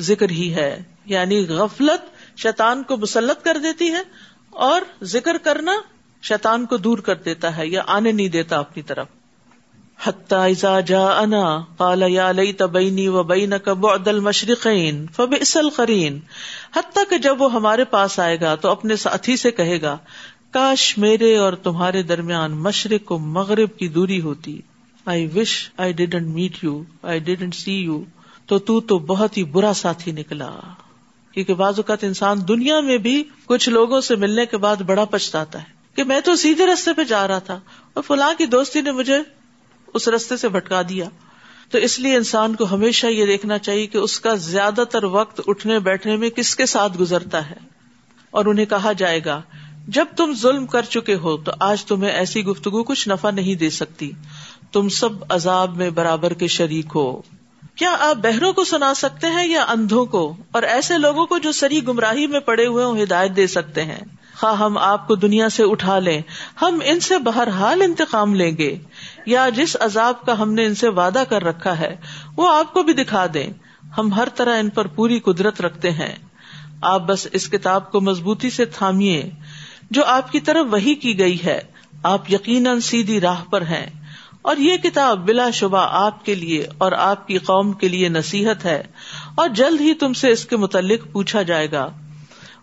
ذکر 0.00 0.30
ہی 0.30 0.54
ہے۔ 0.54 0.82
یعنی 1.04 1.46
غفلت 1.46 2.00
شیطان 2.38 2.82
کو 2.82 2.96
مسلط 2.96 3.44
کر 3.44 3.58
دیتی 3.62 3.90
ہے 3.90 4.02
اور 4.50 4.80
ذکر 5.02 5.38
کرنا 5.38 5.72
شیطان 6.22 6.66
کو 6.66 6.76
دور 6.76 6.98
کر 6.98 7.14
دیتا 7.14 7.56
ہے 7.56 7.66
یا 7.66 7.82
آنے 7.86 8.12
نہیں 8.12 8.28
دیتا 8.28 8.58
اپنی 8.58 8.82
طرف۔ 8.82 9.06
حتیٰ 10.04 10.80
جا 10.86 11.06
انا 11.06 11.64
کالا 11.78 12.06
یا 12.08 12.32
لئی 12.32 12.52
تبینی 12.52 13.08
و 13.08 13.22
بین 13.22 13.52
کب 13.64 13.86
عدل 13.86 14.20
مشرقین 14.20 15.06
فب 15.16 15.34
اسل 15.40 15.68
قرین 15.70 16.18
حتیٰ 16.76 17.02
کہ 17.10 17.18
جب 17.18 17.42
وہ 17.42 17.52
ہمارے 17.52 17.84
پاس 17.84 18.18
آئے 18.18 18.40
گا 18.40 18.54
تو 18.54 18.68
اپنے 18.68 18.96
ساتھی 18.96 19.36
سے 19.36 19.50
کہے 19.50 19.80
گا، 19.82 19.98
کاش 20.50 20.98
میرے 20.98 21.36
اور 21.36 21.52
تمہارے 21.52 22.02
درمیان 22.02 22.52
مشرق 22.52 23.12
و 23.12 23.18
مغرب 23.18 23.78
کی 23.78 23.88
دوری 23.88 24.20
ہوتی۔ 24.20 24.60
I 25.06 25.28
wish 25.36 25.70
I 25.76 25.92
didn't 25.92 26.28
meet 26.28 26.64
you 26.64 26.82
I 27.02 27.18
didn't 27.18 27.54
see 27.54 27.72
you 27.72 28.02
تو 28.46 28.58
تو 28.58 28.80
تو 28.80 28.98
بہت 28.98 29.36
ہی 29.36 29.44
برا 29.44 29.72
ساتھی 29.72 30.12
نکلا۔ 30.12 30.50
کیونکہ 31.32 31.54
بعض 31.54 31.74
اوقات 31.76 32.04
انسان 32.04 32.48
دنیا 32.48 32.80
میں 32.80 32.98
بھی 32.98 33.24
کچھ 33.46 33.68
لوگوں 33.68 34.00
سے 34.00 34.16
ملنے 34.16 34.46
کے 34.46 34.56
بعد 34.56 34.76
بڑا 34.76 35.04
پچھتا 35.04 35.42
ہے 35.54 35.64
کہ 35.94 36.04
میں 36.04 36.20
تو 36.20 36.36
سیدھے 36.36 36.66
رستے 36.66 36.92
پہ 36.92 37.04
جا 37.04 37.28
رہا 37.28 37.38
تھا 37.38 37.60
اور 37.94 38.02
فلاں 38.02 38.32
کی 38.38 38.46
دوستی 38.46 38.80
نے 38.80 38.92
مجھے 38.92 39.18
اس 39.94 40.08
رستے 40.08 40.36
سے 40.36 40.48
بھٹکا 40.48 40.82
دیا۔ 40.88 41.04
تو 41.70 41.78
اس 41.78 42.00
لیے 42.00 42.16
انسان 42.16 42.54
کو 42.54 42.64
ہمیشہ 42.70 43.06
یہ 43.06 43.26
دیکھنا 43.26 43.58
چاہیے 43.58 43.86
کہ 43.86 43.98
اس 43.98 44.20
کا 44.20 44.34
زیادہ 44.34 44.82
تر 44.90 45.04
وقت 45.04 45.40
اٹھنے 45.46 45.78
بیٹھنے 45.78 46.16
میں 46.16 46.30
کس 46.30 46.56
کے 46.56 46.66
ساتھ 46.66 46.98
گزرتا 46.98 47.50
ہے۔ 47.50 47.56
اور 48.30 48.44
انہیں 48.44 48.66
کہا 48.66 48.92
جائے 48.92 49.20
گا، 49.24 49.42
جب 49.88 50.04
تم 50.16 50.32
ظلم 50.42 50.66
کر 50.66 50.82
چکے 50.82 51.14
ہو 51.14 51.36
تو 51.36 51.52
آج 51.60 51.84
تمہیں 51.84 52.10
ایسی 52.10 52.44
گفتگو 52.44 52.82
کچھ 52.82 53.08
نفع 53.08 53.30
نہیں 53.30 53.54
دے 53.54 53.70
سکتی۔ 53.70 54.12
تم 54.72 54.88
سب 54.88 55.08
عذاب 55.28 55.76
میں 55.76 55.90
برابر 55.90 56.32
کے 56.32 56.46
شریک 56.46 56.86
ہو۔ 56.94 57.22
کیا 57.74 57.96
آپ 58.00 58.16
بہروں 58.16 58.52
کو 58.52 58.64
سنا 58.64 58.94
سکتے 58.94 59.26
ہیں 59.26 59.48
یا 59.48 59.64
اندھوں 59.68 60.06
کو؟ 60.06 60.36
اور 60.52 60.62
ایسے 60.62 60.98
لوگوں 60.98 61.26
کو 61.26 61.38
جو 61.38 61.52
سری 61.52 61.86
گمراہی 61.86 62.26
میں 62.26 62.40
پڑے 62.40 62.66
ہوئے 62.66 63.02
ہدایت 63.02 63.36
دے 63.36 63.46
سکتے 63.46 63.84
ہیں۔ 63.84 64.00
خواہ 64.40 64.54
ہم 64.54 64.78
آپ 64.78 65.08
کو 65.08 65.14
دنیا 65.14 65.48
سے 65.48 65.62
اٹھا 65.62 65.98
لیں، 65.98 66.22
ہم 66.62 66.78
ان 66.84 67.00
سے 67.00 67.18
بہرحال 67.18 67.82
انتقام 67.82 68.34
لیں 68.34 68.56
گے۔ 68.56 68.78
یا 69.26 69.48
جس 69.48 69.76
عذاب 69.80 70.26
کا 70.26 70.42
ہم 70.42 70.52
نے 70.52 70.64
ان 70.64 70.74
سے 70.74 70.88
وعدہ 70.88 71.22
کر 71.28 71.44
رکھا 71.44 71.78
ہے، 71.78 71.96
وہ 72.36 72.56
آپ 72.58 72.72
کو 72.72 72.82
بھی 72.82 72.92
دکھا 72.92 73.26
دیں۔ 73.34 73.50
ہم 73.98 74.12
ہر 74.12 74.28
طرح 74.34 74.58
ان 74.58 74.68
پر 74.68 74.86
پوری 74.86 75.20
قدرت 75.20 75.60
رکھتے 75.60 75.90
ہیں۔ 75.90 76.16
آپ 76.82 77.02
بس 77.06 77.28
اس 77.32 77.48
کتاب 77.48 77.92
کو 77.92 78.00
مضبوطی 78.00 78.50
سے 78.50 78.64
تھامیے 78.64 79.30
جو 79.90 80.04
آپ 80.04 80.32
کی 80.32 80.40
طرف 80.40 80.66
وہی 80.70 80.94
کی 80.94 81.18
گئی 81.18 81.44
ہے، 81.44 81.60
آپ 82.02 82.30
یقیناً 82.30 82.80
سیدھی 82.80 83.20
راہ 83.20 83.44
پر 83.44 83.62
ہیں۔ 83.62 83.86
اور 84.42 84.56
یہ 84.56 84.76
کتاب 84.76 85.18
بلا 85.26 85.50
شبہ 85.50 85.86
آپ 85.90 86.24
کے 86.24 86.34
لیے 86.34 86.66
اور 86.78 86.92
آپ 86.92 87.26
کی 87.28 87.38
قوم 87.38 87.72
کے 87.72 87.88
لیے 87.88 88.08
نصیحت 88.08 88.64
ہے۔ 88.64 88.82
اور 89.34 89.48
جلد 89.48 89.80
ہی 89.80 89.94
تم 89.94 90.12
سے 90.12 90.30
اس 90.30 90.44
کے 90.44 90.56
متعلق 90.56 91.12
پوچھا 91.12 91.42
جائے 91.42 91.70
گا۔ 91.70 91.90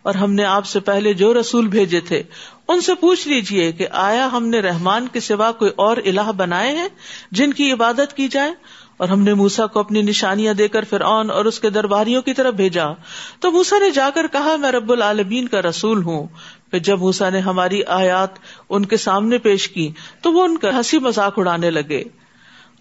اور 0.07 0.15
ہم 0.15 0.33
نے 0.33 0.43
آپ 0.43 0.65
سے 0.65 0.79
پہلے 0.79 1.13
جو 1.13 1.39
رسول 1.39 1.67
بھیجے 1.67 1.99
تھے، 1.99 2.23
ان 2.67 2.81
سے 2.81 2.95
پوچھ 2.95 3.27
لیجیے 3.27 3.71
کہ 3.71 3.87
آیا 3.91 4.29
ہم 4.31 4.47
نے 4.47 4.59
رحمان 4.59 5.07
کے 5.13 5.19
سوا 5.19 5.51
کوئی 5.51 5.71
اور 5.75 5.97
الہ 5.97 6.31
بنائے 6.37 6.77
ہیں 6.77 6.87
جن 7.31 7.53
کی 7.53 7.71
عبادت 7.71 8.15
کی 8.15 8.27
جائے؟ 8.27 8.51
اور 8.97 9.09
ہم 9.09 9.21
نے 9.21 9.33
موسا 9.33 9.65
کو 9.65 9.79
اپنی 9.79 10.01
نشانیاں 10.01 10.53
دے 10.53 10.67
کر 10.67 10.83
فرعون 10.83 11.31
اور 11.31 11.45
اس 11.45 11.59
کے 11.59 11.69
درباریوں 11.69 12.21
کی 12.21 12.33
طرف 12.33 12.53
بھیجا۔ 12.53 12.85
تو 13.39 13.51
موسا 13.51 13.79
نے 13.79 13.89
جا 13.89 14.09
کر 14.09 14.27
کہا، 14.27 14.55
میں 14.55 14.71
رب 14.71 14.91
العالمین 14.91 15.47
کا 15.47 15.61
رسول 15.61 16.03
ہوں۔ 16.03 16.27
پھر 16.71 16.79
جب 16.79 16.99
موسا 16.99 17.29
نے 17.29 17.39
ہماری 17.39 17.83
آیات 17.83 18.29
ان 18.69 18.85
کے 18.85 18.97
سامنے 18.97 19.37
پیش 19.37 19.69
کی، 19.69 19.91
تو 20.21 20.33
وہ 20.33 20.43
ان 20.43 20.57
کا 20.57 20.77
ہنسی 20.77 20.99
مذاق 20.99 21.39
اڑانے 21.39 21.71
لگے۔ 21.71 22.03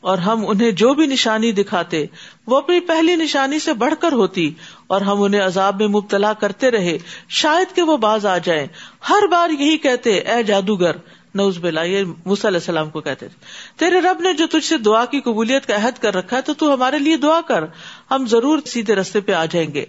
اور 0.00 0.18
ہم 0.18 0.44
انہیں 0.48 0.70
جو 0.70 0.94
بھی 0.94 1.06
نشانی 1.06 1.52
دکھاتے، 1.52 2.06
وہ 2.46 2.56
اپنی 2.56 2.80
پہلی 2.80 3.16
نشانی 3.16 3.58
سے 3.58 3.72
بڑھ 3.72 3.94
کر 4.00 4.12
ہوتی، 4.12 4.54
اور 4.86 5.00
ہم 5.00 5.22
انہیں 5.22 5.40
عذاب 5.40 5.80
میں 5.80 5.88
مبتلا 5.88 6.32
کرتے 6.32 6.70
رہے، 6.70 6.98
شاید 7.28 7.76
کہ 7.76 7.82
وہ 7.82 7.96
باز 7.96 8.26
آ 8.26 8.38
جائیں۔ 8.38 8.66
ہر 9.08 9.26
بار 9.26 9.50
یہی 9.50 9.78
کہتے، 9.78 10.18
اے 10.18 10.42
جادوگر! 10.42 10.96
نوز 11.34 11.58
بلا 11.58 11.82
یہ 11.82 12.04
علیہ 12.26 12.46
السلام 12.46 12.90
کو 12.90 13.00
کہتے 13.00 13.28
تھے۔ 13.28 13.44
تیرے 13.76 14.00
رب 14.00 14.20
نے 14.20 14.32
جو 14.32 14.46
تجھ 14.46 14.64
سے 14.64 14.78
دعا 14.78 15.04
کی 15.04 15.20
قبولیت 15.20 15.66
کا 15.66 15.76
عہد 15.76 16.02
کر 16.02 16.14
رکھا 16.14 16.36
ہے، 16.36 16.42
تو 16.42 16.54
تو 16.54 16.74
ہمارے 16.74 16.98
لیے 16.98 17.16
دعا 17.16 17.40
کر، 17.40 17.64
ہم 18.10 18.26
ضرور 18.26 18.58
سیدھے 18.66 18.94
رستے 18.94 19.20
پہ 19.20 19.32
آ 19.32 19.44
جائیں 19.44 19.74
گے۔ 19.74 19.84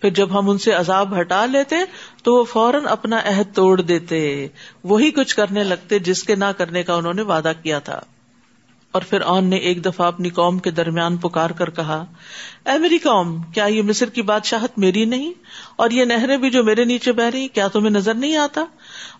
پھر 0.00 0.10
جب 0.10 0.38
ہم 0.38 0.50
ان 0.50 0.58
سے 0.58 0.72
عذاب 0.72 1.20
ہٹا 1.20 1.46
لیتے، 1.46 1.76
تو 2.22 2.34
وہ 2.34 2.44
فوراً 2.44 2.86
اپنا 2.86 3.18
عہد 3.24 3.54
توڑ 3.54 3.80
دیتے۔ 3.80 4.48
وہی 4.84 5.10
کچھ 5.10 5.36
کرنے 5.36 5.64
لگتے 5.64 5.98
جس 5.98 6.22
کے 6.22 6.34
نہ 6.34 6.44
کرنے 6.44 6.82
کا 6.82 6.94
انہوں 6.94 7.14
نے 7.14 7.22
وعدہ 7.22 7.52
کیا 7.62 7.78
تھا۔ 7.78 8.00
اور 8.92 9.02
پھر 9.02 9.20
آن 9.20 9.44
نے 9.44 9.56
ایک 9.56 9.84
دفعہ 9.84 10.06
اپنی 10.06 10.30
قوم 10.30 10.58
کے 10.58 10.70
درمیان 10.70 11.16
پکار 11.16 11.50
کر 11.50 11.70
کہا، 11.70 12.04
اے 12.66 12.78
میری 12.78 12.98
قوم، 12.98 13.42
کیا 13.42 13.64
یہ 13.64 13.82
مصر 13.82 14.08
کی 14.08 14.22
بادشاہت 14.22 14.78
میری 14.78 15.04
نہیں 15.04 15.32
اور 15.76 15.90
یہ 15.90 16.04
نہریں 16.04 16.36
بھی 16.36 16.50
جو 16.50 16.64
میرے 16.64 16.84
نیچے 16.84 17.12
بہ 17.12 17.22
رہی، 17.22 17.48
کیا 17.48 17.68
تمہیں 17.68 17.90
نظر 17.90 18.14
نہیں 18.14 18.36
آتا? 18.36 18.64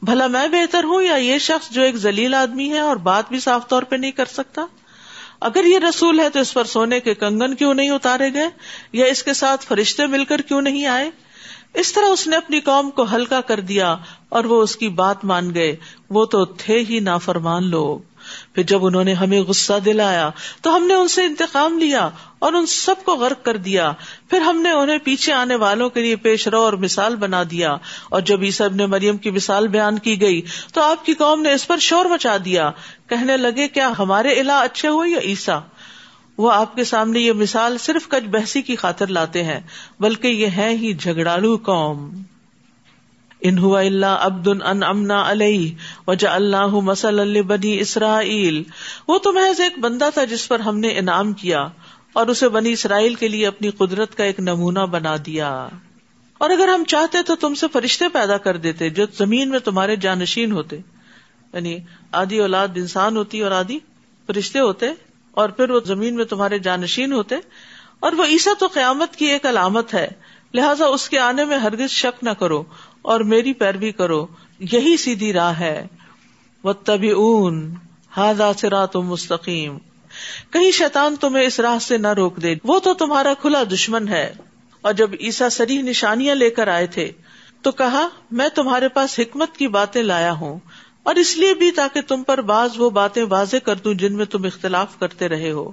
بھلا 0.02 0.26
میں 0.26 0.48
بہتر 0.48 0.84
ہوں 0.84 1.02
یا 1.02 1.14
یہ 1.14 1.38
شخص 1.38 1.70
جو 1.70 1.82
ایک 1.82 1.96
ذلیل 1.96 2.34
آدمی 2.34 2.70
ہے 2.70 2.78
اور 2.78 2.96
بات 2.96 3.28
بھی 3.28 3.40
صاف 3.40 3.68
طور 3.68 3.82
پہ 3.82 3.96
نہیں 3.96 4.10
کر 4.10 4.24
سکتا؟ 4.24 4.66
اگر 5.40 5.64
یہ 5.64 5.78
رسول 5.78 6.20
ہے 6.20 6.30
تو 6.30 6.40
اس 6.40 6.54
پر 6.54 6.64
سونے 6.64 7.00
کے 7.00 7.14
کنگن 7.14 7.54
کیوں 7.54 7.74
نہیں 7.74 7.90
اتارے 7.90 8.32
گئے 8.34 8.48
یا 8.92 9.06
اس 9.06 9.22
کے 9.22 9.34
ساتھ 9.34 9.66
فرشتے 9.66 10.06
مل 10.06 10.24
کر 10.24 10.40
کیوں 10.40 10.62
نہیں 10.62 10.86
آئے؟ 10.86 11.10
اس 11.74 11.92
طرح 11.92 12.04
اس 12.04 12.26
نے 12.26 12.36
اپنی 12.36 12.60
قوم 12.60 12.90
کو 12.90 13.04
ہلکا 13.12 13.40
کر 13.40 13.60
دیا 13.60 13.96
اور 14.28 14.44
وہ 14.44 14.62
اس 14.62 14.76
کی 14.76 14.88
بات 14.88 15.24
مان 15.24 15.54
گئے، 15.54 15.76
وہ 16.10 16.24
تو 16.24 16.44
تھے 16.44 16.78
ہی 16.88 17.00
نافرمان 17.00 17.64
لوگ. 17.64 18.09
پھر 18.52 18.62
جب 18.62 18.86
انہوں 18.86 19.04
نے 19.04 19.12
ہمیں 19.12 19.40
غصہ 19.40 19.72
دلایا 19.84 20.30
تو 20.62 20.76
ہم 20.76 20.86
نے 20.86 20.94
ان 20.94 21.08
سے 21.08 21.24
انتقام 21.24 21.78
لیا 21.78 22.08
اور 22.38 22.52
ان 22.52 22.66
سب 22.66 22.94
کو 23.04 23.14
غرق 23.14 23.44
کر 23.44 23.56
دیا۔ 23.56 23.92
پھر 24.30 24.40
ہم 24.40 24.62
نے 24.62 24.70
انہیں 24.70 24.98
پیچھے 25.04 25.32
آنے 25.32 25.54
والوں 25.54 25.90
کے 25.90 26.00
لیے 26.00 26.16
پیش 26.16 26.48
رو 26.48 26.62
اور 26.62 26.72
مثال 26.72 27.16
بنا 27.16 27.42
دیا۔ 27.50 27.76
اور 28.10 28.20
جب 28.20 28.40
عیسب 28.42 28.74
نے 28.74 28.86
مریم 28.86 29.16
کی 29.16 29.30
مثال 29.30 29.68
بیان 29.68 29.98
کی 29.98 30.20
گئی 30.20 30.42
تو 30.74 30.82
آپ 30.82 31.06
کی 31.06 31.14
قوم 31.14 31.42
نے 31.42 31.52
اس 31.52 31.66
پر 31.66 31.78
شور 31.78 32.04
مچا 32.04 32.36
دیا۔ 32.44 32.70
کہنے 33.08 33.36
لگے، 33.36 33.68
کیا 33.68 33.92
ہمارے 33.98 34.40
علا 34.40 34.60
اچھے 34.60 34.88
ہوئے 34.88 35.10
یا 35.10 35.18
عیسا 35.18 35.60
وہ 36.38 36.52
آپ 36.52 36.74
کے 36.76 36.84
سامنے 36.84 37.20
یہ 37.20 37.32
مثال 37.32 37.78
صرف 37.78 38.08
کچھ 38.08 38.28
بحثی 38.28 38.62
کی 38.62 38.76
خاطر 38.76 39.06
لاتے 39.06 39.44
ہیں، 39.44 39.60
بلکہ 40.00 40.28
یہ 40.28 40.46
ہے 40.46 40.68
ہی 40.68 40.94
جھگڑالو 40.94 41.56
قوم۔ 41.56 42.22
ان 43.40 43.58
اللہ 43.74 44.06
ابد 44.06 44.48
ان 44.64 44.82
امنا 44.82 45.30
علیہ 45.30 45.74
وجا 46.06 46.34
اللہ 46.34 46.66
مسل 46.66 47.42
بنی 47.42 47.80
اسرائیل۔ 47.80 48.62
وہ 49.08 49.18
تو 49.18 49.32
محض 49.32 49.60
ایک 49.60 49.78
بندہ 49.78 50.08
تھا 50.14 50.24
جس 50.24 50.48
پر 50.48 50.60
ہم 50.60 50.78
نے 50.78 50.88
انعام 50.88 51.32
کیا 51.32 51.68
اور 52.12 52.26
اسے 52.26 52.48
بنی 52.48 52.72
اسرائیل 52.72 53.14
کے 53.14 53.28
لیے 53.28 53.46
اپنی 53.46 53.70
قدرت 53.70 54.14
کا 54.14 54.24
ایک 54.24 54.40
نمونہ 54.40 54.78
بنا 54.78 55.16
دیا۔ 55.26 55.68
اور 56.38 56.50
اگر 56.50 56.68
ہم 56.68 56.84
چاہتے 56.84 57.18
تو 57.22 57.36
تم 57.36 57.54
سے 57.54 57.66
فرشتے 57.72 58.08
پیدا 58.08 58.36
کر 58.36 58.56
دیتے 58.56 58.90
جو 58.90 59.04
زمین 59.18 59.50
میں 59.50 59.58
تمہارے 59.58 59.96
جانشین 59.96 60.52
ہوتے۔ 60.52 60.76
یعنی 61.52 61.78
آدھی 62.12 62.38
اولاد 62.38 62.68
انسان 62.74 63.16
ہوتی 63.16 63.40
اور 63.40 63.50
آدھی 63.50 63.78
فرشتے 64.26 64.58
ہوتے 64.58 64.86
اور 65.30 65.48
پھر 65.48 65.70
وہ 65.70 65.80
زمین 65.84 66.14
میں 66.14 66.24
تمہارے 66.24 66.58
جانشین 66.58 67.12
ہوتے۔ 67.12 67.34
اور 68.00 68.12
وہ 68.12 68.24
عیسا 68.24 68.50
تو 68.58 68.66
قیامت 68.66 69.16
کی 69.16 69.24
ایک 69.24 69.46
علامت 69.46 69.94
ہے، 69.94 70.08
لہٰذا 70.54 70.86
اس 70.86 71.08
کے 71.08 71.18
آنے 71.18 71.44
میں 71.44 71.58
ہرگز 71.58 71.90
شک 71.90 72.24
نہ 72.24 72.30
کرو۔ 72.30 72.64
اور 73.02 73.20
میری 73.20 73.52
پیروی 73.52 73.92
کرو۔ 73.92 74.26
یہی 74.58 74.96
سیدھی 74.96 75.32
راہ 75.32 75.60
ہے۔ 75.60 75.86
وہ 76.64 76.72
تبھی 76.72 77.10
اون 77.10 77.74
ہاضا 78.16 78.52
سرا 78.52 78.86
تم 78.86 79.00
مستقیم۔ 79.00 79.78
کہیں 80.50 80.70
شیطان 80.70 81.16
تمہیں 81.16 81.44
اس 81.44 81.60
راہ 81.60 81.78
سے 81.78 81.98
نہ 81.98 82.08
روک 82.08 82.36
دے۔ 82.36 82.54
وہ 82.64 82.78
تو 82.78 82.94
تمہارا 82.94 83.34
کھلا 83.34 83.62
دشمن 83.72 84.08
ہے۔ 84.08 84.32
اور 84.82 84.92
جب 84.92 85.10
عیسا 85.20 85.50
سری 85.50 85.82
نشانیاں 85.82 86.34
لے 86.34 86.50
کر 86.50 86.68
آئے 86.68 86.86
تھے، 86.86 87.12
تو 87.62 87.70
کہا، 87.72 88.08
میں 88.30 88.48
تمہارے 88.48 88.88
پاس 88.88 89.18
حکمت 89.18 89.56
کی 89.56 89.68
باتیں 89.68 90.02
لایا 90.02 90.32
ہوں۔ 90.32 90.58
اور 91.02 91.14
اس 91.14 91.36
لیے 91.36 91.54
بھی 91.54 91.70
تاکہ 91.70 92.00
تم 92.00 92.22
پر 92.22 92.40
بعض 92.40 92.70
وہ 92.76 92.90
باتیں 92.90 93.24
واضح 93.24 93.56
کر 93.56 93.74
دوں 93.74 93.94
جن 93.94 94.16
میں 94.16 94.24
تم 94.24 94.44
اختلاف 94.44 94.98
کرتے 94.98 95.28
رہے 95.28 95.50
ہو۔ 95.50 95.72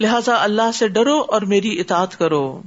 لہذا 0.00 0.42
اللہ 0.42 0.72
سے 0.74 0.88
ڈرو 0.88 1.20
اور 1.28 1.42
میری 1.42 1.80
اطاعت 1.80 2.18
کرو۔ 2.18 2.62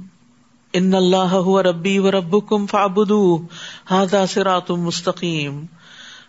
ان 0.72 0.94
اللہ 0.94 1.48
ربی 1.48 1.98
و 1.98 2.10
رب 2.10 2.48
کم 2.48 2.66
فابدو 2.66 3.46
ہاضا 3.90 4.26
سرا 4.26 4.58
تم 4.58 4.76
مستقیم۔ 4.76 5.66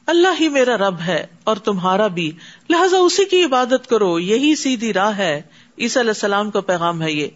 اللہ 0.07 0.27
ہی 0.39 0.49
میرا 0.49 0.77
رب 0.77 1.01
ہے 1.01 1.25
اور 1.43 1.55
تمہارا 1.55 2.07
بھی۔ 2.07 2.31
لہذا 2.69 2.97
اسی 2.97 3.25
کی 3.25 3.43
عبادت 3.43 3.87
کرو، 3.87 4.19
یہی 4.19 4.55
سیدھی 4.55 4.93
راہ 4.93 5.17
ہے۔ 5.17 5.41
عیسی 5.79 5.99
علیہ 5.99 6.09
السلام 6.09 6.51
کا 6.51 6.61
پیغام 6.61 7.01
ہے 7.01 7.11
یہ۔ 7.11 7.27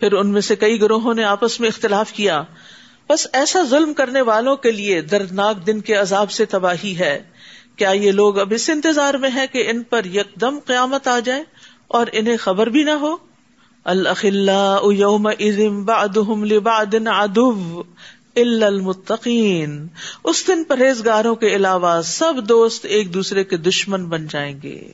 پھر 0.00 0.12
ان 0.12 0.28
میں 0.28 0.40
سے 0.40 0.56
کئی 0.56 0.80
گروہوں 0.80 1.14
نے 1.14 1.24
آپس 1.24 1.60
میں 1.60 1.68
اختلاف 1.68 2.12
کیا۔ 2.12 2.42
بس 3.08 3.26
ایسا 3.32 3.62
ظلم 3.62 3.94
کرنے 3.94 4.20
والوں 4.20 4.56
کے 4.56 4.72
لیے 4.72 5.00
دردناک 5.00 5.66
دن 5.66 5.80
کے 5.80 5.94
عذاب 5.94 6.30
سے 6.30 6.44
تباہی 6.44 6.98
ہے۔ 6.98 7.22
کیا 7.76 7.90
یہ 7.90 8.12
لوگ 8.12 8.38
اب 8.38 8.52
اس 8.56 8.70
انتظار 8.70 9.14
میں 9.14 9.30
ہے 9.34 9.46
کہ 9.46 9.70
ان 9.70 9.82
پر 9.82 10.04
یکدم 10.04 10.58
قیامت 10.66 11.08
آ 11.08 11.18
جائے 11.18 11.44
اور 11.88 12.06
انہیں 12.12 12.36
خبر 12.36 12.66
بھی 12.66 12.82
نہ 12.82 12.90
ہو؟ 12.90 13.29
المتقین 18.36 19.86
اس 20.24 20.48
دن 20.48 20.64
پرہیزگاروں 20.64 21.34
کے 21.34 21.56
علاوہ 21.56 22.02
سب 22.02 22.32
دوست 22.48 22.86
ایک 22.86 23.14
دوسرے 23.14 23.44
کے 23.44 23.56
دشمن 23.56 24.04
بن 24.04 24.26
جائیں 24.26 24.58
گے. 24.62 24.92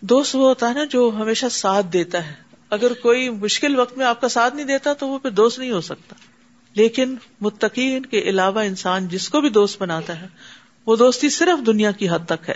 دوست 0.00 0.36
وہ 0.36 0.48
ہوتا 0.48 0.68
ہے 0.68 0.74
نا 0.74 0.84
جو 0.84 1.10
ہمیشہ 1.16 1.46
ساتھ 1.50 1.86
دیتا 1.92 2.26
ہے. 2.26 2.32
اگر 2.70 2.92
کوئی 2.92 3.30
مشکل 3.30 3.78
وقت 3.78 3.98
میں 3.98 4.06
آپ 4.06 4.20
کا 4.20 4.28
ساتھ 4.28 4.54
نہیں 4.54 4.66
دیتا 4.66 4.92
تو 4.92 5.08
وہ 5.08 5.18
پھر 5.18 5.30
دوست 5.30 5.58
نہیں 5.58 5.70
ہو 5.70 5.80
سکتا. 5.80 6.14
لیکن 6.74 7.14
متقین 7.40 8.06
کے 8.06 8.18
علاوہ 8.18 8.60
انسان 8.60 9.08
جس 9.08 9.28
کو 9.28 9.40
بھی 9.40 9.48
دوست 9.48 9.82
بناتا 9.82 10.20
ہے، 10.20 10.26
وہ 10.86 10.96
دوستی 10.96 11.28
صرف 11.28 11.66
دنیا 11.66 11.90
کی 11.90 12.08
حد 12.08 12.26
تک 12.26 12.48
ہے. 12.48 12.54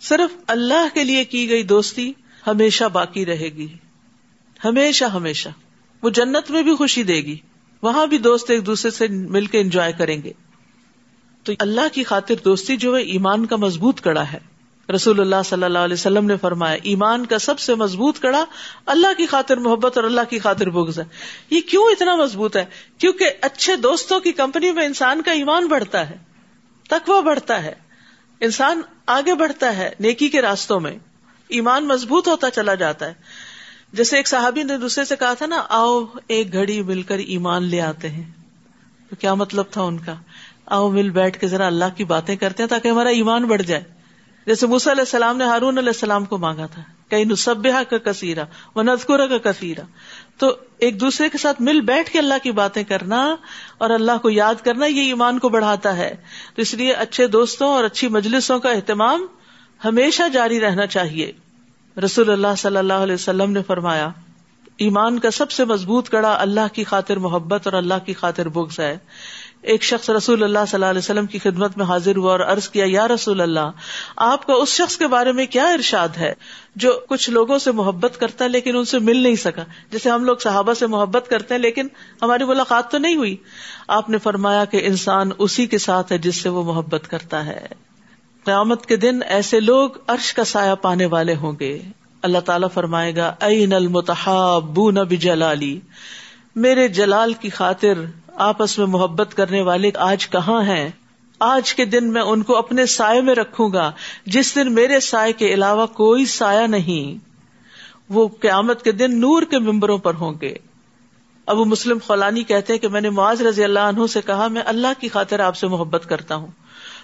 صرف 0.00 0.36
اللہ 0.46 0.94
کے 0.94 1.04
لیے 1.04 1.24
کی 1.24 1.50
گئی 1.50 1.62
دوستی 1.62 2.12
ہمیشہ 2.46 2.84
باقی 2.84 3.26
رہے 3.26 3.48
گی۔ 3.48 3.68
ہمیشہ 4.64 5.04
ہمیشہ۔ 5.04 5.48
وہ 6.02 6.10
جنت 6.10 6.50
میں 6.50 6.62
بھی 6.62 6.76
خوشی 6.76 7.02
دے 7.02 7.16
گی۔ 7.16 7.36
وہاں 7.82 8.06
بھی 8.06 8.18
دوست 8.18 8.50
ایک 8.50 8.66
دوسرے 8.66 8.90
سے 8.90 9.08
مل 9.08 9.46
کے 9.46 9.60
انجوائے 9.60 9.92
کریں 9.92 10.22
گے۔ 10.22 10.32
تو 11.44 11.52
اللہ 11.58 11.80
کی 11.92 12.04
خاطر 12.04 12.34
دوستی 12.44 12.76
جو 12.76 12.96
ہے، 12.96 13.02
ایمان 13.02 13.46
کا 13.46 13.56
مضبوط 13.56 14.00
کڑا 14.00 14.32
ہے۔ 14.32 14.38
رسول 14.94 15.20
اللہ 15.20 15.36
صلی 15.44 15.64
اللہ 15.64 15.78
علیہ 15.78 15.94
وسلم 15.94 16.26
نے 16.26 16.36
فرمایا، 16.36 16.76
ایمان 16.82 17.26
کا 17.26 17.38
سب 17.38 17.58
سے 17.58 17.74
مضبوط 17.74 18.18
کڑا 18.18 18.44
اللہ 18.86 19.06
کی 19.16 19.26
خاطر 19.26 19.56
محبت 19.56 19.96
اور 19.96 20.04
اللہ 20.04 20.20
کی 20.30 20.38
خاطر 20.38 20.70
بغض 20.70 20.98
ہے۔ 20.98 21.04
یہ 21.50 21.60
کیوں 21.60 21.84
اتنا 21.84 22.16
مضبوط 22.16 22.56
ہے؟ 22.56 22.64
کیونکہ 22.98 23.30
اچھے 23.40 23.76
دوستوں 23.76 24.20
کی 24.20 24.32
کمپنی 24.32 24.72
میں 24.72 24.86
انسان 24.86 25.22
کا 25.22 25.32
ایمان 25.32 25.66
بڑھتا 25.66 26.10
ہے، 26.10 26.16
تقوی 26.88 27.22
بڑھتا 27.22 27.62
ہے۔ 27.62 27.74
انسان 28.40 28.80
آگے 29.06 29.34
بڑھتا 29.34 29.76
ہے 29.76 29.90
نیکی 30.00 30.28
کے 30.28 30.42
راستوں 30.42 30.80
میں۔ 30.80 30.98
ایمان 31.48 31.88
مضبوط 31.88 32.28
ہوتا 32.28 32.50
چلا 32.50 32.74
جاتا 32.74 33.06
ہے۔ 33.06 33.14
جیسے 33.92 34.16
ایک 34.16 34.28
صحابی 34.28 34.62
نے 34.62 34.78
دوسرے 34.78 35.04
سے 35.04 35.16
کہا 35.16 35.34
تھا 35.34 35.46
نا، 35.46 35.62
آؤ 35.68 36.04
ایک 36.26 36.52
گھڑی 36.52 36.82
مل 36.82 37.02
کر 37.02 37.18
ایمان 37.18 37.64
لے 37.64 37.80
آتے 37.80 38.08
ہیں۔ 38.08 38.30
تو 39.10 39.16
کیا 39.16 39.34
مطلب 39.34 39.64
تھا 39.70 39.82
ان 39.82 39.98
کا؟ 39.98 40.14
آؤ 40.66 40.90
مل 40.90 41.10
بیٹھ 41.10 41.38
کے 41.38 41.46
ذرا 41.46 41.66
اللہ 41.66 41.84
کی 41.96 42.04
باتیں 42.04 42.36
کرتے 42.36 42.62
ہیں 42.62 42.70
تاکہ 42.70 42.88
ہمارا 42.88 43.08
ایمان 43.08 43.44
بڑھ 43.44 43.62
جائے۔ 43.62 43.84
جیسے 44.46 44.66
موسی 44.66 44.90
علیہ 44.90 45.00
السلام 45.00 45.36
نے 45.36 45.44
ہارون 45.44 45.78
علیہ 45.78 45.88
السلام 45.88 46.24
کو 46.24 46.38
مانگا 46.38 46.66
تھا 46.66 46.82
کئی 47.10 47.24
نصبہ 47.24 47.82
کا 47.90 47.98
کثیرا 47.98 48.44
و 48.76 48.82
نذکرہ 48.82 49.26
کا 49.26 49.52
کثیرا 49.52 49.82
تو 50.38 50.56
ایک 50.78 51.00
دوسرے 51.00 51.28
کے 51.28 51.38
ساتھ 51.38 51.62
مل 51.62 51.80
بیٹھ 51.80 52.10
کے 52.10 52.18
اللہ 52.18 52.34
کی 52.42 52.52
باتیں 52.52 52.84
کرنا 52.84 53.36
اور 53.78 53.90
اللہ 53.90 54.18
کو 54.22 54.30
یاد 54.30 54.54
کرنا، 54.64 54.86
یہ 54.86 55.00
ایمان 55.00 55.38
کو 55.38 55.48
بڑھاتا 55.48 55.96
ہے۔ 55.96 56.16
تو 56.56 56.62
اس 56.62 56.74
لیے 56.74 56.92
اچھے 56.92 57.26
دوستوں 57.26 57.68
اور 57.68 57.84
اچھی 57.84 58.08
مجلسوں 58.08 58.58
کا 58.58 58.70
اہتمام 58.70 59.26
ہمیشہ 59.84 60.28
جاری 60.28 60.60
رہنا 60.60 60.86
چاہیے۔ 60.86 61.32
رسول 62.04 62.30
اللہ 62.30 62.54
صلی 62.58 62.76
اللہ 62.76 62.92
علیہ 62.92 63.14
وسلم 63.14 63.52
نے 63.52 63.62
فرمایا، 63.62 64.08
ایمان 64.76 65.18
کا 65.18 65.30
سب 65.30 65.50
سے 65.50 65.64
مضبوط 65.64 66.08
کڑا 66.08 66.36
اللہ 66.40 66.72
کی 66.72 66.84
خاطر 66.84 67.16
محبت 67.16 67.60
اور 67.64 67.72
اللہ 67.72 67.94
کی 68.06 68.14
خاطر 68.14 68.48
بغض 68.48 68.80
ہے۔ 68.80 68.98
ایک 69.62 69.82
شخص 69.82 70.10
رسول 70.10 70.42
اللہ 70.42 70.58
صلی 70.68 70.76
اللہ 70.76 70.86
علیہ 70.86 70.98
وسلم 70.98 71.26
کی 71.26 71.38
خدمت 71.38 71.76
میں 71.76 71.86
حاضر 71.86 72.16
ہوا 72.16 72.30
اور 72.30 72.40
عرض 72.40 72.68
کیا، 72.68 72.84
یا 72.88 73.08
رسول 73.08 73.40
اللہ، 73.40 73.70
آپ 74.16 74.46
کا 74.46 74.52
اس 74.52 74.68
شخص 74.68 74.96
کے 74.96 75.06
بارے 75.06 75.32
میں 75.32 75.46
کیا 75.46 75.64
ارشاد 75.64 76.08
ہے 76.16 76.32
جو 76.76 77.00
کچھ 77.08 77.30
لوگوں 77.30 77.58
سے 77.58 77.72
محبت 77.72 78.20
کرتا 78.20 78.44
ہے 78.44 78.48
لیکن 78.48 78.76
ان 78.76 78.84
سے 78.84 78.98
مل 78.98 79.16
نہیں 79.16 79.36
سکا؟ 79.36 79.64
جیسے 79.90 80.10
ہم 80.10 80.24
لوگ 80.24 80.36
صحابہ 80.36 80.74
سے 80.74 80.86
محبت 80.86 81.28
کرتے 81.28 81.54
ہیں 81.54 81.60
لیکن 81.60 81.88
ہماری 82.22 82.44
ملاقات 82.44 82.90
تو 82.90 82.98
نہیں 82.98 83.16
ہوئی۔ 83.16 83.36
آپ 83.88 84.10
نے 84.10 84.18
فرمایا 84.18 84.64
کہ 84.64 84.80
انسان 84.84 85.30
اسی 85.38 85.66
کے 85.66 85.78
ساتھ 85.78 86.12
ہے 86.12 86.18
جس 86.18 86.36
سے 86.36 86.48
وہ 86.48 86.62
محبت 86.62 87.08
کرتا 87.08 87.46
ہے۔ 87.46 87.66
قیامت 88.44 88.86
کے 88.86 88.96
دن 88.96 89.18
ایسے 89.28 89.60
لوگ 89.60 89.90
عرش 90.06 90.34
کا 90.34 90.44
سایہ 90.44 90.74
پانے 90.74 91.06
والے 91.06 91.34
ہوں 91.34 91.52
گے۔ 91.60 91.82
اللہ 92.22 92.38
تعالیٰ 92.38 92.68
فرمائے 92.74 93.16
گا 93.16 93.34
این 93.40 93.72
المتحاب 93.72 94.78
جلالی 95.10 95.80
میرے 96.56 96.88
جلال 96.88 97.32
کی 97.32 97.48
خاطر 97.48 97.92
آپس 98.34 98.78
میں 98.78 98.86
محبت 98.86 99.34
کرنے 99.34 99.62
والے 99.62 99.90
آج 99.94 100.28
کہاں 100.28 100.62
ہیں؟ 100.62 100.90
آج 101.40 101.74
کے 101.74 101.84
دن 101.84 102.12
میں 102.12 102.22
ان 102.22 102.42
کو 102.42 102.56
اپنے 102.56 102.86
سائے 102.86 103.20
میں 103.20 103.34
رکھوں 103.34 103.72
گا، 103.72 103.92
جس 104.26 104.54
دن 104.54 104.74
میرے 104.74 105.00
سائے 105.00 105.32
کے 105.32 105.54
علاوہ 105.54 105.86
کوئی 105.86 106.26
سایہ 106.26 106.66
نہیں۔ 106.66 107.24
وہ 108.08 108.28
قیامت 108.40 108.82
کے 108.82 108.92
دن 108.92 109.20
نور 109.20 109.42
کے 109.42 109.58
ممبروں 109.58 109.98
پر 109.98 110.14
ہوں 110.14 110.34
گے۔ 110.40 110.54
ابو 111.46 111.64
مسلم 111.64 111.98
خولانی 112.06 112.42
کہتے 112.42 112.78
کہ 112.78 112.88
میں 112.88 113.00
نے 113.00 113.10
معاذ 113.10 113.42
رضی 113.42 113.64
اللہ 113.64 113.78
عنہ 113.78 114.06
سے 114.06 114.20
کہا، 114.26 114.48
میں 114.48 114.62
اللہ 114.66 115.00
کی 115.00 115.08
خاطر 115.08 115.40
آپ 115.40 115.56
سے 115.56 115.66
محبت 115.66 116.08
کرتا 116.08 116.34
ہوں۔ 116.34 116.61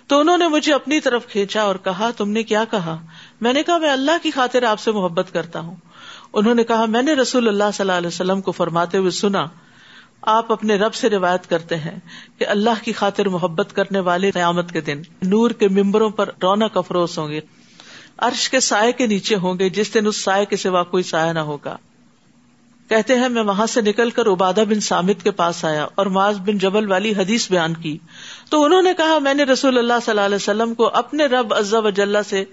تو 0.09 0.21
انہوں 0.21 0.39
نے 0.39 0.49
مجھے 0.49 0.75
اپنی 0.75 1.01
طرف 1.01 1.27
کھینچا 1.27 1.63
اور 1.63 1.77
کہا، 1.77 2.11
تم 2.17 2.31
نے 2.31 2.43
کیا 2.43 2.65
کہا؟ 2.71 2.99
میں 3.41 3.53
نے 3.53 3.63
کہا، 3.63 3.79
میں 3.79 3.91
اللہ 3.91 4.23
کی 4.23 4.31
خاطر 4.31 4.63
آپ 4.63 4.81
سے 4.81 4.93
محبت 4.93 5.33
کرتا 5.33 5.61
ہوں۔ 5.61 5.75
انہوں 6.33 6.55
نے 6.55 6.65
کہا، 6.65 6.85
میں 6.85 7.03
نے 7.03 7.13
رسول 7.13 7.49
اللہ 7.49 7.65
صلی 7.75 7.83
اللہ 7.83 7.99
علیہ 7.99 8.09
وسلم 8.09 8.41
کو 8.41 8.53
فرماتے 8.53 8.99
ہوئے 8.99 9.11
سنا، 9.11 9.47
آپ 10.23 10.53
اپنے 10.53 10.77
رب 10.77 10.95
سے 10.95 11.11
روایت 11.11 11.51
کرتے 11.51 11.77
ہیں 11.77 11.99
کہ 12.39 12.47
اللہ 12.47 12.85
کی 12.85 12.93
خاطر 12.93 13.29
محبت 13.29 13.77
کرنے 13.77 14.01
والے 14.01 14.31
قیامت 14.31 14.73
کے 14.73 14.81
دن 14.81 15.03
نور 15.23 15.51
کے 15.51 15.69
ممبروں 15.69 16.11
پر 16.11 16.31
رونق 16.43 16.77
افروز 16.77 17.19
ہوں 17.19 17.29
گے، 17.29 17.41
عرش 18.19 18.51
کے 18.51 18.61
سائے 18.61 18.93
کے 18.93 19.07
نیچے 19.07 19.37
ہوں 19.37 19.59
گے، 19.59 19.69
جس 19.69 19.95
دن 19.95 20.07
اس 20.07 20.17
سائے 20.17 20.45
کے 20.45 20.57
سوا 20.57 20.83
کوئی 20.83 21.03
سایہ 21.03 21.33
نہ 21.33 21.39
ہوگا۔ 21.39 21.77
کہتے 22.89 23.15
ہیں، 23.15 23.29
میں 23.29 23.43
وہاں 23.43 23.67
سے 23.67 23.81
نکل 23.81 24.11
کر 24.11 24.27
عبادہ 24.27 24.65
بن 24.69 24.81
سامد 24.81 25.23
کے 25.23 25.31
پاس 25.31 25.65
آیا 25.65 25.87
اور 25.95 26.07
معاذ 26.07 26.39
بن 26.39 26.59
جبل 26.59 26.91
والی 26.91 27.11
حدیث 27.11 27.51
بیان 27.51 27.75
کی۔ 27.75 27.99
تو 28.51 28.65
انہوں 28.65 28.83
نے 28.83 28.93
کہا، 28.97 29.19
میں 29.19 29.35
نے 29.35 29.43
رسول 29.43 29.79
اللہ 29.79 29.93
صلی 30.03 30.11
اللہ 30.11 30.21
علیہ 30.21 30.37
وسلم 30.37 30.75
کو 30.75 30.87
اپنے 30.87 31.27
رب 31.27 31.55
عزا 31.55 31.79
وجاللہ 31.79 32.19
سے 32.29 32.45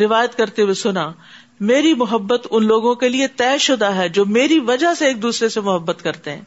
روایت 0.00 0.36
کرتے 0.36 0.62
ہوئے 0.62 0.74
سنا، 0.74 1.12
میری 1.60 1.94
محبت 1.94 2.46
ان 2.50 2.66
لوگوں 2.66 2.94
کے 2.94 3.08
لیے 3.08 3.26
طے 3.26 3.58
شدہ 3.58 3.84
ہے 3.84 4.08
جو 4.08 4.24
میری 4.24 4.58
وجہ 4.58 4.94
سے 4.98 5.06
ایک 5.06 5.22
دوسرے 5.22 5.48
سے 5.48 5.60
محبت 5.60 6.02
کرتے 6.02 6.30
ہیں۔ 6.30 6.42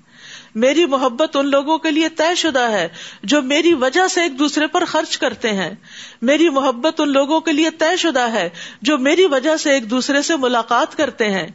میری 0.56 0.86
محبت 0.86 1.36
ان 1.36 1.50
لوگوں 1.50 1.78
کے 1.78 1.92
لیے 1.92 2.10
طے 2.10 2.36
شدہ 2.36 2.72
ہے 2.72 2.88
جو 3.24 3.42
میری 3.42 3.74
وجہ 3.74 4.08
سے 4.08 4.22
ایک 4.22 4.40
دوسرے 4.40 4.68
پر 4.68 4.86
خرچ 4.86 5.18
کرتے 5.18 5.52
ہیں۔ 5.52 5.72
میری 6.22 6.50
محبت 6.50 7.02
ان 7.02 7.10
لوگوں 7.10 7.40
کے 7.40 7.52
لیے 7.52 7.70
طے 7.70 7.98
شدہ 7.98 8.32
ہے 8.34 8.50
جو 8.82 8.98
میری 8.98 9.26
وجہ 9.26 9.58
سے 9.58 9.72
ایک 9.72 9.90
دوسرے 9.90 10.22
سے 10.22 10.36
ملاقات 10.36 10.98
کرتے 10.98 11.32
ہیں۔ 11.32 11.48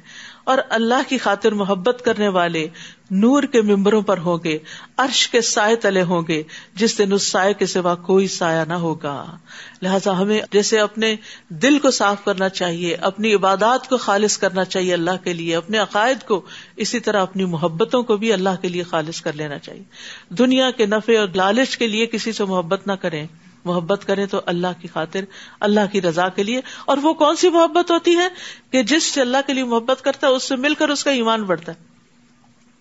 اور 0.49 0.59
اللہ 0.69 1.09
کی 1.09 1.19
خاطر 1.19 1.53
محبت 1.53 2.03
کرنے 2.05 2.29
والے 2.29 2.69
نور 3.11 3.43
کے 3.43 3.63
ممبروں 3.63 4.03
پر 4.03 4.19
ہوں 4.19 4.39
گے 4.45 4.59
عرش 4.97 5.29
کے 5.29 5.41
سائے 5.41 5.77
تلے 5.77 6.03
ہوں 6.03 6.23
گے، 6.29 6.43
جس 6.75 6.99
دن 6.99 7.13
اس 7.13 7.23
سائے 7.31 7.55
کے 7.55 7.67
سوا 7.67 7.95
کوئی 7.95 8.29
سایہ 8.29 8.65
نہ 8.65 8.75
ہوگا۔ 8.75 9.37
لہذا 9.83 10.19
ہمیں 10.19 10.41
جیسے 10.53 10.81
اپنے 10.81 11.17
دل 11.49 11.79
کو 11.79 11.91
صاف 11.91 12.25
کرنا 12.25 12.49
چاہیے، 12.49 12.95
اپنی 12.95 13.35
عبادات 13.35 13.89
کو 13.89 13.97
خالص 13.97 14.39
کرنا 14.39 14.65
چاہیے 14.65 14.93
اللہ 14.93 15.25
کے 15.25 15.33
لیے، 15.33 15.57
اپنے 15.57 15.79
عقائد 15.79 16.27
کو 16.27 16.41
اسی 16.77 17.01
طرح 17.01 17.23
اپنی 17.23 17.45
محبتوں 17.45 18.03
کو 18.03 18.17
بھی 18.17 18.33
اللہ 18.33 18.63
کے 18.63 18.69
لیے 18.69 18.83
خالص 18.83 19.21
کر 19.21 19.33
لینا 19.33 19.59
چاہیے۔ 19.59 19.85
دنیا 20.29 20.71
کے 20.71 20.87
نفے 20.87 21.19
اور 21.19 21.29
لالچ 21.35 21.79
کے 21.79 21.87
لیے 21.87 22.07
کسی 22.07 22.33
سے 22.33 22.45
محبت 22.45 22.87
نہ 22.87 22.93
کریں۔ 22.93 23.27
محبت 23.64 24.07
کریں 24.07 24.27
تو 24.27 24.40
اللہ 24.47 24.66
کی 24.81 24.88
خاطر، 24.88 25.21
اللہ 25.61 25.81
کی 25.92 26.03
رضا 26.03 26.29
کے 26.29 26.42
لیے۔ 26.42 26.61
اور 26.85 26.99
وہ 27.03 27.14
کون 27.14 27.37
سی 27.37 27.49
محبت 27.49 27.90
ہوتی 27.90 28.16
ہے 28.16 28.29
کہ 28.71 28.83
جس 28.83 29.03
سے 29.03 29.21
اللہ 29.21 29.37
کے 29.47 29.53
لیے 29.53 29.64
محبت 29.64 30.05
کرتا 30.05 30.27
ہے، 30.27 30.33
اس 30.33 30.42
سے 30.42 30.57
مل 30.57 30.75
کر 30.75 30.88
اس 30.88 31.05
کا 31.05 31.11
ایمان 31.11 31.42
بڑھتا 31.42 31.73
ہے۔ 31.73 31.88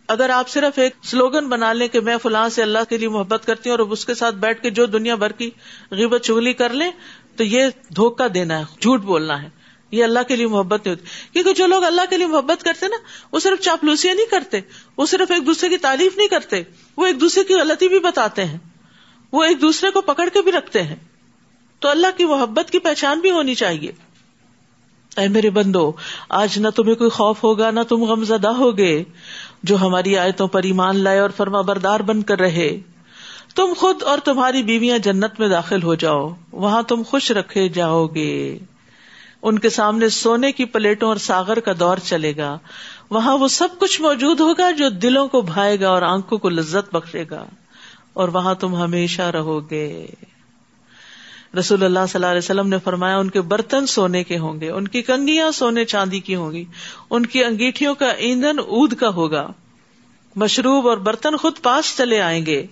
اگر 0.07 0.29
آپ 0.29 0.49
صرف 0.49 0.79
ایک 0.79 0.93
سلوگن 1.03 1.47
بنا 1.49 1.73
لیں 1.73 1.87
کہ 1.87 1.99
میں 1.99 2.17
فلاں 2.17 2.49
سے 2.49 2.61
اللہ 2.61 2.79
کے 2.89 2.97
لیے 2.97 3.09
محبت 3.09 3.45
کرتی 3.45 3.69
ہوں 3.69 3.77
اور 3.77 3.87
اس 3.87 4.05
کے 4.05 4.13
ساتھ 4.13 4.35
بیٹھ 4.35 4.61
کے 4.61 4.69
جو 4.69 4.85
دنیا 4.85 5.15
بھر 5.15 5.31
کی 5.31 5.49
غیبت 5.91 6.21
چگلی 6.21 6.53
کر 6.53 6.69
لیں، 6.69 6.91
تو 7.35 7.43
یہ 7.43 7.67
دھوکہ 7.95 8.27
دینا 8.27 8.59
ہے، 8.59 8.63
جھوٹ 8.81 9.01
بولنا 9.01 9.41
ہے۔ 9.41 9.49
یہ 9.91 10.03
اللہ 10.03 10.19
کے 10.27 10.35
لیے 10.35 10.47
محبت 10.47 10.85
نہیں 10.85 10.95
ہوتی۔ 10.95 11.05
کیونکہ 11.33 11.53
جو 11.53 11.67
لوگ 11.67 11.83
اللہ 11.83 12.01
کے 12.09 12.17
لیے 12.17 12.27
محبت 12.27 12.63
کرتے 12.63 12.87
نا، 12.87 12.95
وہ 13.31 13.39
صرف 13.39 13.61
چاپلوسیاں 13.61 14.15
نہیں 14.15 14.25
کرتے، 14.25 14.59
وہ 14.97 15.05
صرف 15.05 15.31
ایک 15.31 15.45
دوسرے 15.45 15.69
کی 15.69 15.77
تعریف 15.77 16.17
نہیں 16.17 16.27
کرتے، 16.27 16.63
وہ 16.97 17.05
ایک 17.05 17.21
دوسرے 17.21 17.43
کی 17.43 17.53
غلطی 17.53 17.87
بھی 17.87 17.99
بتاتے 17.99 18.45
ہیں۔ 18.45 18.57
وہ 19.31 19.43
ایک 19.43 19.61
دوسرے 19.61 19.91
کو 19.91 20.01
پکڑ 20.01 20.29
کے 20.33 20.41
بھی 20.41 20.51
رکھتے 20.51 20.83
ہیں۔ 20.83 20.95
تو 21.79 21.89
اللہ 21.89 22.07
کی 22.17 22.25
محبت 22.25 22.71
کی 22.71 22.79
پہچان 22.79 23.19
بھی 23.19 23.31
ہونی 23.31 23.55
چاہیے۔ 23.55 23.91
اے 25.17 25.27
میرے 25.27 25.49
بندو، 25.49 25.91
آج 26.29 26.59
نہ 26.59 26.67
تمہیں 26.69 26.95
کوئی 26.95 27.09
خوف 27.09 27.43
ہوگا، 27.43 27.71
نہ 27.71 27.79
تم 27.89 28.03
غم 28.03 28.23
زدہ 28.23 28.47
ہوگے۔ 28.47 29.03
جو 29.63 29.77
ہماری 29.77 30.17
آیتوں 30.17 30.47
پر 30.47 30.63
ایمان 30.63 30.97
لائے 30.97 31.19
اور 31.19 31.29
فرما 31.29 31.61
بردار 31.61 31.99
بن 31.99 32.21
کر 32.21 32.39
رہے۔ 32.39 32.79
تم 33.55 33.73
خود 33.77 34.03
اور 34.03 34.17
تمہاری 34.17 34.63
بیویاں 34.63 34.97
جنت 34.97 35.39
میں 35.39 35.47
داخل 35.47 35.83
ہو 35.83 35.95
جاؤ۔ 35.95 36.29
وہاں 36.51 36.81
تم 36.81 37.01
خوش 37.07 37.31
رکھے 37.31 37.69
جاؤ 37.69 38.07
گے 38.07 38.59
ان 39.41 39.59
کے 39.59 39.69
سامنے 39.69 40.09
سونے 40.09 40.51
کی 40.51 40.65
پلیٹوں 40.65 41.07
اور 41.07 41.15
ساگر 41.15 41.59
کا 41.59 41.71
دور 41.79 41.97
چلے 41.97 42.37
گا۔ 42.37 42.57
وہاں 43.09 43.37
وہ 43.37 43.47
سب 43.47 43.67
کچھ 43.79 44.01
موجود 44.01 44.39
ہوگا 44.39 44.71
جو 44.71 44.89
دلوں 44.89 45.27
کو 45.27 45.41
بھائے 45.41 45.79
گا 45.79 45.89
اور 45.89 46.01
آنکھوں 46.01 46.37
کو 46.37 46.49
لذت 46.49 46.95
بخشے 46.95 47.23
گا۔ 47.29 47.45
اور 48.17 48.27
وہاں 48.27 48.55
تم 48.55 48.75
ہمیشہ 48.75 49.21
رہو 49.21 49.69
گے۔ 49.71 50.05
رسول 51.59 51.83
اللہ 51.83 51.99
صلی 52.09 52.17
اللہ 52.17 52.25
علیہ 52.25 52.37
وسلم 52.37 52.67
نے 52.67 52.77
فرمایا، 52.83 53.17
ان 53.17 53.29
کے 53.29 53.41
برتن 53.41 53.85
سونے 53.85 54.23
کے 54.23 54.37
ہوں 54.37 54.61
گے، 54.61 54.69
ان 54.69 54.87
کی 54.87 55.01
کنگیاں 55.01 55.51
سونے 55.51 55.85
چاندی 55.85 56.19
کی 56.19 56.35
ہوں 56.35 56.51
گی، 56.51 56.65
ان 57.09 57.25
کی 57.25 57.43
انگیٹھیوں 57.43 57.95
کا 57.95 58.09
ایندھن 58.09 58.59
اد 58.59 58.93
کا 58.93 59.09
ہوگا۔ 59.09 59.51
مشروب 60.35 60.87
اور 60.87 60.97
برتن 60.97 61.37
خود 61.37 61.53
پاس 61.61 61.97
چلے 61.97 62.21
آئیں 62.21 62.45
گے۔ 62.45 62.65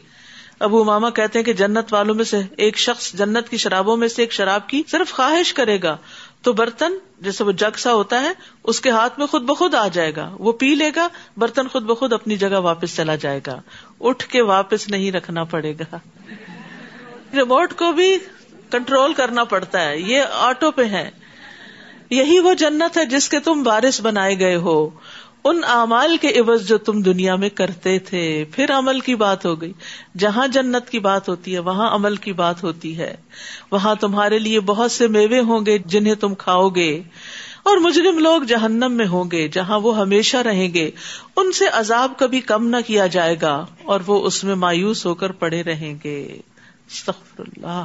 ابو 0.60 0.84
ماما 0.84 1.10
کہتے 1.10 1.40
ہیں 1.40 1.46
کہ 1.46 1.54
جنت 1.54 1.94
والوں 1.94 2.16
میں 2.16 2.24
سے 2.24 2.42
ایک 2.58 2.78
شخص 2.78 3.14
جنت 3.14 3.50
کی 3.50 3.58
شرابوں 3.58 3.98
میں 3.98 4.08
سے 4.08 4.22
ایک 4.22 4.32
شراب 4.32 4.70
کی 4.70 4.82
صرف 4.88 5.14
خواہش 5.14 5.54
کرے 5.54 5.82
گا۔ 5.84 5.98
تو 6.46 6.54
برتن 6.54 6.94
جیسے 7.20 7.44
وہ 7.44 7.52
جگ 7.52 7.78
سا 7.78 7.94
ہوتا 7.94 8.22
ہے، 8.22 8.32
اس 8.64 8.82
کے 8.82 8.90
ہاتھ 8.90 9.20
میں 9.20 9.28
خود 9.28 9.42
بخود 9.42 9.76
آ 9.76 9.88
جائے 9.88 10.16
گا۔ 10.16 10.36
وہ 10.40 10.52
پی 10.52 10.76
لے 10.76 10.92
گا، 10.96 11.08
برتن 11.38 11.68
خود 11.68 11.84
بخود 11.84 12.14
اپنی 12.14 12.38
جگہ 12.38 12.60
واپس 12.60 12.96
چلا 12.96 13.16
جائے 13.16 13.40
گا۔ 13.48 13.62
اٹھ 14.02 14.26
کے 14.26 14.42
واپس 14.42 14.88
نہیں 14.88 15.12
رکھنا 15.12 15.44
پڑے 15.44 15.74
گا۔ 15.80 15.96
ریموٹ 17.34 17.74
کو 17.74 17.92
بھی 17.92 18.18
کنٹرول 18.72 19.14
کرنا 19.14 19.44
پڑتا 19.44 19.82
ہے۔ 19.82 20.00
یہ 20.00 20.22
آٹو 20.34 20.72
پہ 20.72 20.84
ہے۔ 20.84 21.12
یہی 22.10 22.40
وہ 22.40 22.54
جنت 22.54 22.98
ہے 22.98 23.06
جس 23.06 23.30
کے 23.30 23.40
تم 23.40 23.64
بارش 23.64 24.02
بنائے 24.02 24.40
گئے 24.40 24.56
ہو۔ 24.56 24.90
ان 25.46 25.62
اعمال 25.68 26.18
کے 26.18 26.40
عوض 26.40 26.68
جو 26.68 26.78
تم 26.78 27.02
دنیا 27.02 27.36
میں 27.36 27.50
کرتے 27.50 28.00
تھے، 28.00 28.46
پھر 28.52 28.72
عمل 28.72 29.00
کی 29.00 29.16
بات 29.16 29.46
ہو 29.46 29.62
گئی۔ 29.62 29.74
جہاں 30.18 30.48
جنت 30.48 30.90
کی 30.90 31.00
بات 31.00 31.30
ہوتی 31.30 31.54
ہے، 31.54 31.60
وہاں 31.60 31.96
عمل 31.96 32.16
کی 32.16 32.34
بات 32.34 32.64
ہوتی 32.64 32.98
ہے۔ 32.98 33.16
وہاں 33.72 33.96
تمہارے 33.96 34.40
لیے 34.40 34.60
بہت 34.60 34.92
سے 34.92 35.08
میوے 35.08 35.40
ہوں 35.40 35.66
گے 35.66 35.78
جنہیں 35.78 36.16
تم 36.16 36.36
کھاؤ 36.36 36.70
گے۔ 36.70 37.04
اور 37.64 37.78
مجرم 37.78 38.20
لوگ 38.20 38.42
جہنم 38.42 38.92
میں 38.92 39.08
ہوں 39.08 39.32
گے، 39.32 39.48
جہاں 39.48 39.80
وہ 39.80 39.98
ہمیشہ 39.98 40.38
رہیں 40.38 40.74
گے۔ 40.74 40.92
ان 41.36 41.52
سے 41.52 41.66
عذاب 41.68 42.12
کبھی 42.18 42.40
کم 42.40 42.68
نہ 42.68 42.78
کیا 42.88 43.08
جائے 43.08 43.36
گا 43.42 43.66
اور 43.84 44.00
وہ 44.08 44.26
اس 44.26 44.44
میں 44.44 44.56
مایوس 44.56 45.06
ہو 45.06 45.16
کر 45.16 45.32
پڑے 45.32 45.64
رہیں 45.64 45.94
گے۔ 46.04 46.38
اللہ۔ 47.38 47.84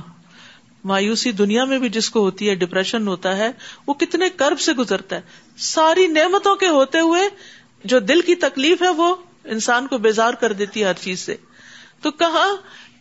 مایوسی 0.85 1.33
دنیا 1.33 1.65
میں 1.65 1.79
بھی 1.79 1.89
جس 1.89 2.11
کو 2.11 2.21
ہوتی 2.21 2.49
ہے 2.49 2.55
ڈپریشن 2.55 3.09
ہوتا 3.09 3.37
ہے، 3.37 3.51
وہ 3.87 3.95
کتنے 3.95 4.29
کرب 4.31 4.61
سے 4.61 4.73
گزرتا 4.73 5.17
ہے۔ 5.17 5.21
ساری 5.57 6.07
نعمتوں 6.07 6.57
کے 6.57 6.69
ہوتے 6.69 6.99
ہوئے 6.99 7.23
جو 7.85 7.99
دل 7.99 8.21
کی 8.21 8.35
تکلیف 8.35 8.83
ہے، 8.83 8.89
وہ 8.89 9.15
انسان 9.45 9.87
کو 9.87 9.99
بیزار 9.99 10.35
کر 10.35 10.53
دیتی 10.53 10.81
ہے 10.81 10.85
ہر 10.85 10.93
چیز 10.93 11.21
سے۔ 11.21 11.37
تو 12.03 12.11
کہا 12.11 12.47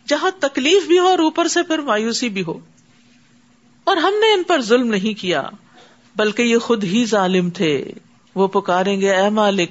جہاں 0.08 0.30
تکلیف 0.40 0.86
بھی 0.86 0.98
ہو 0.98 1.06
اور 1.06 1.18
اوپر 1.18 1.48
سے 1.48 1.62
پھر 1.62 1.78
مایوسی 1.78 2.28
بھی 2.28 2.42
ہو۔ 2.46 2.58
اور 3.84 3.96
ہم 3.96 4.14
نے 4.20 4.32
ان 4.32 4.42
پر 4.42 4.60
ظلم 4.60 4.88
نہیں 4.88 5.20
کیا، 5.20 5.42
بلکہ 6.16 6.42
یہ 6.42 6.58
خود 6.58 6.84
ہی 6.84 7.04
ظالم 7.04 7.50
تھے۔ 7.50 7.92
وہ 8.34 8.48
پکاریں 8.48 9.00
گے، 9.00 9.14
اے 9.14 9.28
مالک، 9.28 9.70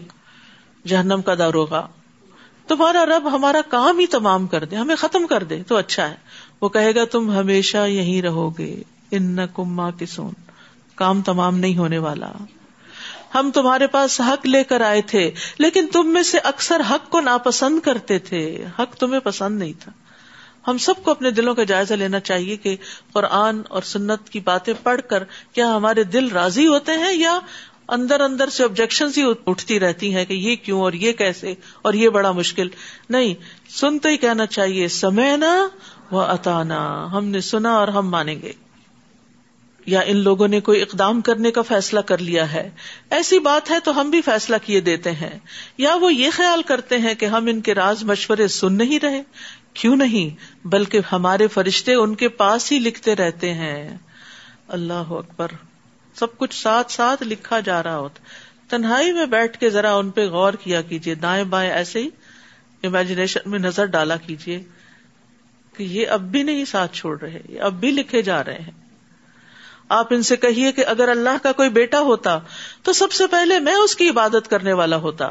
جہنم 0.88 1.22
کا 1.22 1.36
داروغ 1.36 1.74
تمہارا 2.68 3.06
رب 3.06 3.36
ہمارا 3.36 3.62
کام 3.70 4.00
ہی 4.00 4.08
تمام 4.08 4.48
کر 4.48 4.64
دے، 4.64 4.76
ہمیں 4.76 4.96
ختم 4.96 5.28
کر 5.28 5.44
دے، 5.44 5.64
تو 5.68 5.76
اچھا 5.76 6.10
ہے۔ 6.10 6.16
وہ 6.62 6.70
کہے 6.70 6.96
گا، 6.96 7.06
تم 7.06 7.32
ہمیشہ 7.32 7.88
یہیں 7.88 8.22
رہو 8.22 8.50
گے۔ 8.58 8.84
ان 9.12 9.38
کما 9.54 9.90
کسون 9.92 10.34
کام 10.96 11.22
تمام 11.22 11.58
نہیں 11.58 11.78
ہونے 11.78 11.98
والا۔ 11.98 12.32
ہم 13.36 13.52
تمہارے 13.54 13.88
پاس 13.88 14.22
حق 14.22 14.46
لے 14.46 14.64
کر 14.64 14.82
آئے 14.82 15.02
تھے، 15.02 15.32
لیکن 15.58 15.88
تم 15.94 16.08
میں 16.08 16.24
سے 16.24 16.38
اکثر 16.38 16.82
حق 16.90 17.10
کو 17.10 17.22
ناپسند 17.22 17.80
کرتے 17.80 18.20
تھے۔ 18.20 18.66
حق 18.80 18.96
تمہیں 18.96 19.20
پسند 19.20 19.60
نہیں 19.60 19.74
تھا۔ 19.80 19.92
ہم 20.68 20.78
سب 20.78 20.94
کو 21.04 21.12
اپنے 21.12 21.32
دلوں 21.32 21.56
کا 21.56 21.64
جائزہ 21.64 21.94
لینا 21.94 22.20
چاہیے 22.20 22.58
کہ 22.58 22.76
قرآن 23.14 23.62
اور 23.70 23.82
سنت 23.82 24.30
کی 24.30 24.40
باتیں 24.40 24.74
پڑھ 24.84 25.02
کر 25.10 25.24
کیا 25.54 25.76
ہمارے 25.76 26.04
دل 26.04 26.28
راضی 26.28 26.68
ہوتے 26.68 26.92
ہیں 26.92 27.14
یا 27.14 27.40
اندر 27.88 28.22
اندر 28.22 28.50
سے 28.50 28.64
آبجیکشن 28.64 29.08
ہی 29.18 29.34
اٹھتی 29.48 29.80
رہتی 29.80 30.16
ہیں 30.16 30.26
کہ 30.26 30.34
یہ 30.34 30.56
کیوں 30.56 30.82
اور 30.82 30.94
یہ 30.94 31.12
کیسے 31.12 31.54
اور 31.82 31.94
یہ 31.94 32.10
بڑا 32.10 32.32
مشکل۔ 32.32 32.68
نہیں، 33.10 33.34
سنتے 33.70 34.10
ہی 34.10 34.18
کہنا 34.18 34.46
چاہیے، 34.46 34.88
سمے 34.88 35.38
نا 35.38 35.68
وہ 36.12 36.22
اتانا 36.22 37.12
ہم 37.12 37.26
نے 37.26 37.42
سنا 37.42 37.72
اور 37.72 37.88
ہم 37.88 38.10
مانیں 38.10 38.42
گے۔ 38.42 38.52
یا 39.86 40.00
ان 40.00 40.18
لوگوں 40.18 40.48
نے 40.48 40.60
کوئی 40.60 40.82
اقدام 40.82 41.22
کرنے 41.22 41.52
کا 41.52 41.62
فیصلہ 41.62 42.00
کر 42.00 42.18
لیا 42.18 42.52
ہے۔ 42.54 42.72
ایسی 43.10 43.40
بات 43.40 43.72
ہے 43.72 43.80
تو 43.80 44.02
ہم 44.02 44.10
بھی 44.10 44.22
فیصلہ 44.22 44.56
کیے 44.66 44.80
دیتے 44.80 45.12
ہیں۔ 45.12 45.40
یا 45.78 45.96
وہ 45.96 46.14
یہ 46.14 46.30
خیال 46.32 46.62
کرتے 46.62 46.98
ہیں 46.98 47.14
کہ 47.14 47.26
ہم 47.26 47.46
ان 47.46 47.62
کے 47.62 47.74
راز 47.74 48.04
مشورے 48.04 48.48
سن 48.48 48.74
نہیں 48.74 49.00
رہے۔ 49.00 49.24
کیوں 49.74 49.96
نہیں؟ 49.96 50.36
بلکہ 50.68 51.00
ہمارے 51.12 51.48
فرشتے 51.48 51.94
ان 51.94 52.16
کے 52.16 52.30
پاس 52.30 52.72
ہی 52.72 52.80
لکھتے 52.80 53.16
رہتے 53.16 53.54
ہیں۔ 53.54 53.98
اللہ 54.68 54.94
اکبر۔ 54.94 55.48
سب 56.16 56.38
کچھ 56.38 56.62
ساتھ 56.62 56.92
ساتھ 56.92 57.24
لکھا 57.24 57.60
جا 57.60 57.84
رہا 57.84 57.98
ہوتا۔ 57.98 58.24
تنہائی 58.70 59.12
میں 59.12 59.26
بیٹھ 59.26 59.60
کے 59.60 59.70
ذرا 59.70 59.96
ان 59.96 60.10
پہ 60.10 60.28
غور 60.28 60.54
کیا 60.54 60.82
کیجیے 60.82 61.16
دائیں 61.16 61.44
بائیں 61.44 61.72
ایسے 61.72 62.04
ہی۔ 62.04 62.10
امیجنیشن 62.84 63.40
میں 63.46 63.60
نظر 63.60 63.86
ڈالا 63.86 64.16
کیجیے 64.16 64.64
کہ 65.80 65.84
یہ 65.84 66.08
اب 66.08 66.22
بھی 66.22 66.44
نہیں 66.44 66.66
ساتھ 66.66 66.96
چھوڑ 66.96 67.20
رہے، 67.20 67.42
یہ 67.50 67.62
اب 67.62 67.74
بھی 67.74 67.92
لکھے 67.92 68.22
جا 68.22 68.44
رہے 68.44 68.60
ہیں۔ 68.60 68.72
آپ 69.90 70.14
ان 70.14 70.24
سے 70.24 70.36
کہیے 70.36 70.72
کہ 70.72 70.86
اگر 70.86 71.10
اللہ 71.10 71.44
کا 71.44 71.52
کوئی 71.52 71.70
بیٹا 71.70 72.00
ہوتا 72.00 72.40
تو 72.84 72.94
سب 72.94 73.12
سے 73.12 73.28
پہلے 73.28 73.60
میں 73.60 73.74
اس 73.74 73.96
کی 73.96 74.10
عبادت 74.10 74.50
کرنے 74.50 74.74
والا 74.74 74.96
ہوتا۔ 74.96 75.30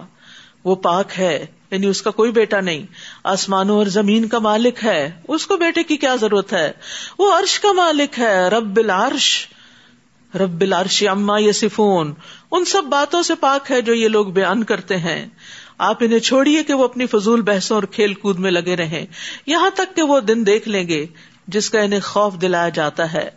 وہ 0.64 0.74
پاک 0.74 1.18
ہے 1.18 1.46
یعنی 1.70 1.86
اس 1.86 2.02
کا 2.02 2.10
کوئی 2.10 2.30
بیٹا 2.30 2.60
نہیں۔ 2.60 2.86
آسمانوں 3.24 3.76
اور 3.76 3.86
زمین 3.86 4.28
کا 4.28 4.38
مالک 4.38 4.84
ہے، 4.84 5.10
اس 5.28 5.46
کو 5.46 5.56
بیٹے 5.56 5.82
کی 5.82 5.96
کیا 5.96 6.16
ضرورت 6.16 6.52
ہے؟ 6.52 6.72
وہ 7.18 7.38
عرش 7.38 7.60
کا 7.60 7.72
مالک 7.72 8.18
ہے، 8.18 8.48
رب 8.48 8.76
العرش۔ 8.76 9.48
رب 10.34 10.60
العرش 10.60 11.04
اما 11.10 11.38
یسفون 11.38 12.14
ان 12.50 12.64
سب 12.64 12.84
باتوں 12.84 13.22
سے 13.22 13.34
پاک 13.34 13.70
ہے 13.70 13.80
جو 13.80 13.94
یہ 13.94 14.08
لوگ 14.08 14.26
بیان 14.26 14.64
کرتے 14.64 14.96
ہیں۔ 14.96 15.26
آپ 15.78 15.96
انہیں 16.00 16.18
چھوڑیے 16.18 16.62
کہ 16.62 16.74
وہ 16.74 16.84
اپنی 16.84 17.06
فضول 17.06 17.40
بحثوں 17.40 17.76
اور 17.76 17.82
کھیل 17.82 18.14
کود 18.14 18.38
میں 18.38 18.50
لگے 18.50 18.76
رہیں۔ 18.76 19.06
یہاں 19.46 19.70
تک 19.70 19.96
کہ 19.96 20.02
وہ 20.02 20.20
دن 20.20 20.46
دیکھ 20.46 20.68
لیں 20.68 20.88
گے 20.88 21.06
جس 21.48 21.70
کا 21.70 21.80
انہیں 21.80 22.00
خوف 22.00 22.34
دلایا 22.40 22.68
جاتا 22.68 23.12
ہے۔ 23.12 23.30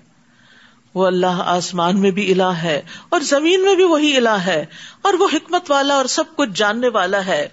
وہ 0.94 1.08
اللہ 1.08 1.44
آسمان 1.46 2.00
میں 2.00 2.12
بھی 2.12 2.32
الہ 2.32 2.54
ہے 2.64 2.82
اور 3.10 3.20
زمین 3.20 3.64
میں 3.64 3.76
بھی 3.76 3.84
وہی 3.84 4.18
الہ 4.18 4.30
ہے 4.30 4.66
اور 5.02 5.14
وہ 5.14 5.28
حکمت 5.34 5.72
والا 5.72 5.94
اور 5.94 6.06
سب 6.06 6.24
کچھ 6.36 6.50
جاننے 6.56 6.88
والا 6.88 7.26
ہے۔ 7.26 7.48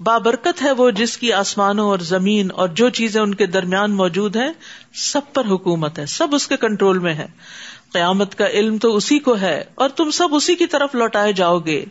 بابرکت 0.00 0.62
ہے 0.62 0.72
وہ 0.72 0.90
جس 0.90 1.16
کی 1.16 1.32
آسمانوں 1.32 1.88
اور 1.88 1.98
زمین 1.98 2.48
اور 2.54 2.68
جو 2.68 2.88
چیزیں 2.88 3.20
ان 3.20 3.34
کے 3.34 3.46
درمیان 3.46 3.90
موجود 3.90 4.36
ہیں، 4.36 4.52
سب 4.94 5.20
پر 5.32 5.44
حکومت 5.44 5.98
ہے، 5.98 6.06
سب 6.06 6.34
اس 6.34 6.48
کے 6.48 6.56
کنٹرول 6.56 6.98
میں 6.98 7.14
ہے 7.14 7.26
قیامت 7.92 8.34
کا 8.34 8.46
علم 8.46 8.78
تو 8.78 8.96
اسی 8.96 9.18
کو 9.18 9.40
ہے 9.40 9.64
اور 9.74 9.88
تم 9.88 10.10
سب 10.10 10.28
اسی 10.32 10.54
کی 10.54 10.66
طرف 10.66 10.94
لوٹائے 10.94 11.32
جاؤ 11.32 11.58
گے۔ 11.58 11.84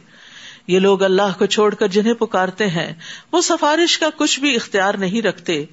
یہ 0.70 0.80
لوگ 0.80 1.04
اللہ 1.04 1.38
کو 1.38 1.46
چھوڑ 1.46 1.76
کر 1.76 1.88
جنہیں 1.88 2.14
پکارتے 2.14 2.68
ہیں، 2.68 2.94
وہ 3.32 3.42
سفارش 3.42 3.98
کا 3.98 4.10
کچھ 4.18 4.40
بھی 4.40 4.56
اختیار 4.56 4.94
نہیں 4.94 5.22
رکھتے 5.22 5.66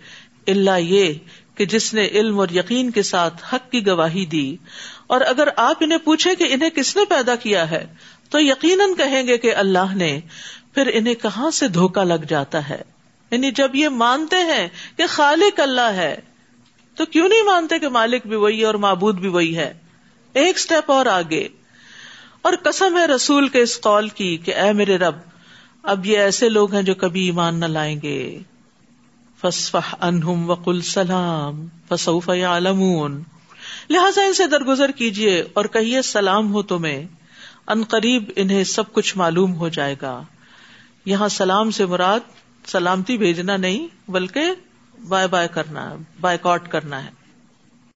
اللہ 0.47 0.79
یہ 0.79 1.13
کہ 1.55 1.65
جس 1.65 1.95
نے 1.95 2.07
علم 2.07 2.41
اور 2.41 2.49
یقین 2.55 2.91
کے 2.91 3.03
ساتھ 3.03 3.55
حق 3.55 3.73
کی 3.73 3.87
گواہی 3.87 4.27
دی۔ 4.27 4.57
اور 5.07 5.21
اگر 5.21 5.49
آپ 5.57 5.77
انہیں 5.81 5.99
پوچھے 5.99 6.35
کہ 6.35 6.45
انہیں 6.49 6.71
کس 6.71 6.97
نے 6.97 7.05
پیدا 7.05 7.35
کیا 7.35 7.71
ہے، 7.71 7.87
تو 8.31 8.41
یقیناً 8.41 8.95
کہیں 8.95 9.27
گے 9.27 9.39
کہ 9.39 9.55
اللہ 9.55 9.95
نے، 9.95 10.21
پھر 10.75 10.91
انہیں 10.95 11.15
کہاں 11.15 11.51
سے 11.51 11.69
دھوکا 11.69 12.05
لگ 12.05 12.25
جاتا 12.29 12.69
ہے؟ 12.69 12.83
یعنی 13.31 13.51
جب 13.51 13.75
یہ 13.75 13.89
مانتے 13.89 14.37
ہیں 14.37 14.69
کہ 14.97 15.07
خالق 15.09 15.61
اللہ 15.61 15.93
ہے، 15.95 16.21
تو 16.95 17.07
کیوں 17.07 17.29
نہیں 17.29 17.43
مانتے 17.43 17.79
کہ 17.79 17.89
مالک 17.89 18.27
بھی 18.27 18.37
وہی 18.37 18.61
ہے 18.61 18.65
اور 18.65 18.75
معبود 18.75 19.19
بھی 19.19 19.29
وہی 19.29 19.57
ہے؟ 19.57 19.75
ایک 20.33 20.57
اسٹیپ 20.57 20.91
اور 20.91 21.07
آگے۔ 21.07 21.49
اور 22.47 22.55
کسم 22.55 22.97
ہے 22.97 23.07
رسول 23.07 23.49
کے 23.49 23.61
اس 23.61 23.81
قول 23.81 24.09
کی 24.09 24.37
کہ 24.37 24.55
اے 24.55 24.73
میرے 24.73 24.97
رب، 24.97 25.15
اب 25.83 26.07
یہ 26.07 26.19
ایسے 26.19 26.49
لوگ 26.49 26.75
ہیں 26.75 26.83
جو 26.83 26.95
کبھی 26.95 27.25
ایمان 27.25 27.61
نہ 27.61 27.65
لائیں 27.65 28.01
گے۔ 28.03 28.39
فسفح 29.41 29.95
انہم 30.01 30.51
وقل 30.51 30.81
سلام، 30.81 31.67
فسوف 31.89 32.31
یعلمون۔ 32.35 33.23
لہٰذا 33.91 34.23
ان 34.23 34.35
سے 34.35 34.47
درگزر 34.47 34.91
کیجیے 34.91 35.45
اور 35.55 35.65
کہیے 35.65 36.03
سلام 36.03 36.53
ہو 36.53 36.63
تمہیں، 36.63 37.07
ان 37.67 37.83
قریب 37.89 38.31
انہیں 38.37 38.65
سب 38.65 38.93
کچھ 38.93 39.17
معلوم 39.17 39.55
ہو 39.55 39.69
جائے 39.69 39.95
گا۔ 40.03 40.23
یہاں 41.05 41.29
سلام 41.29 41.71
سے 41.71 41.87
مراد 41.87 42.21
سلامتی 42.67 43.19
بھیجنا 43.19 43.57
نہیں، 43.57 44.11
بلکہ 44.11 44.43
بائے 45.09 45.27
بائے 45.27 45.49
کرنا 45.49 45.91
ہے 45.91 46.37
کرنا 46.71 47.05
ہے۔ 47.05 47.26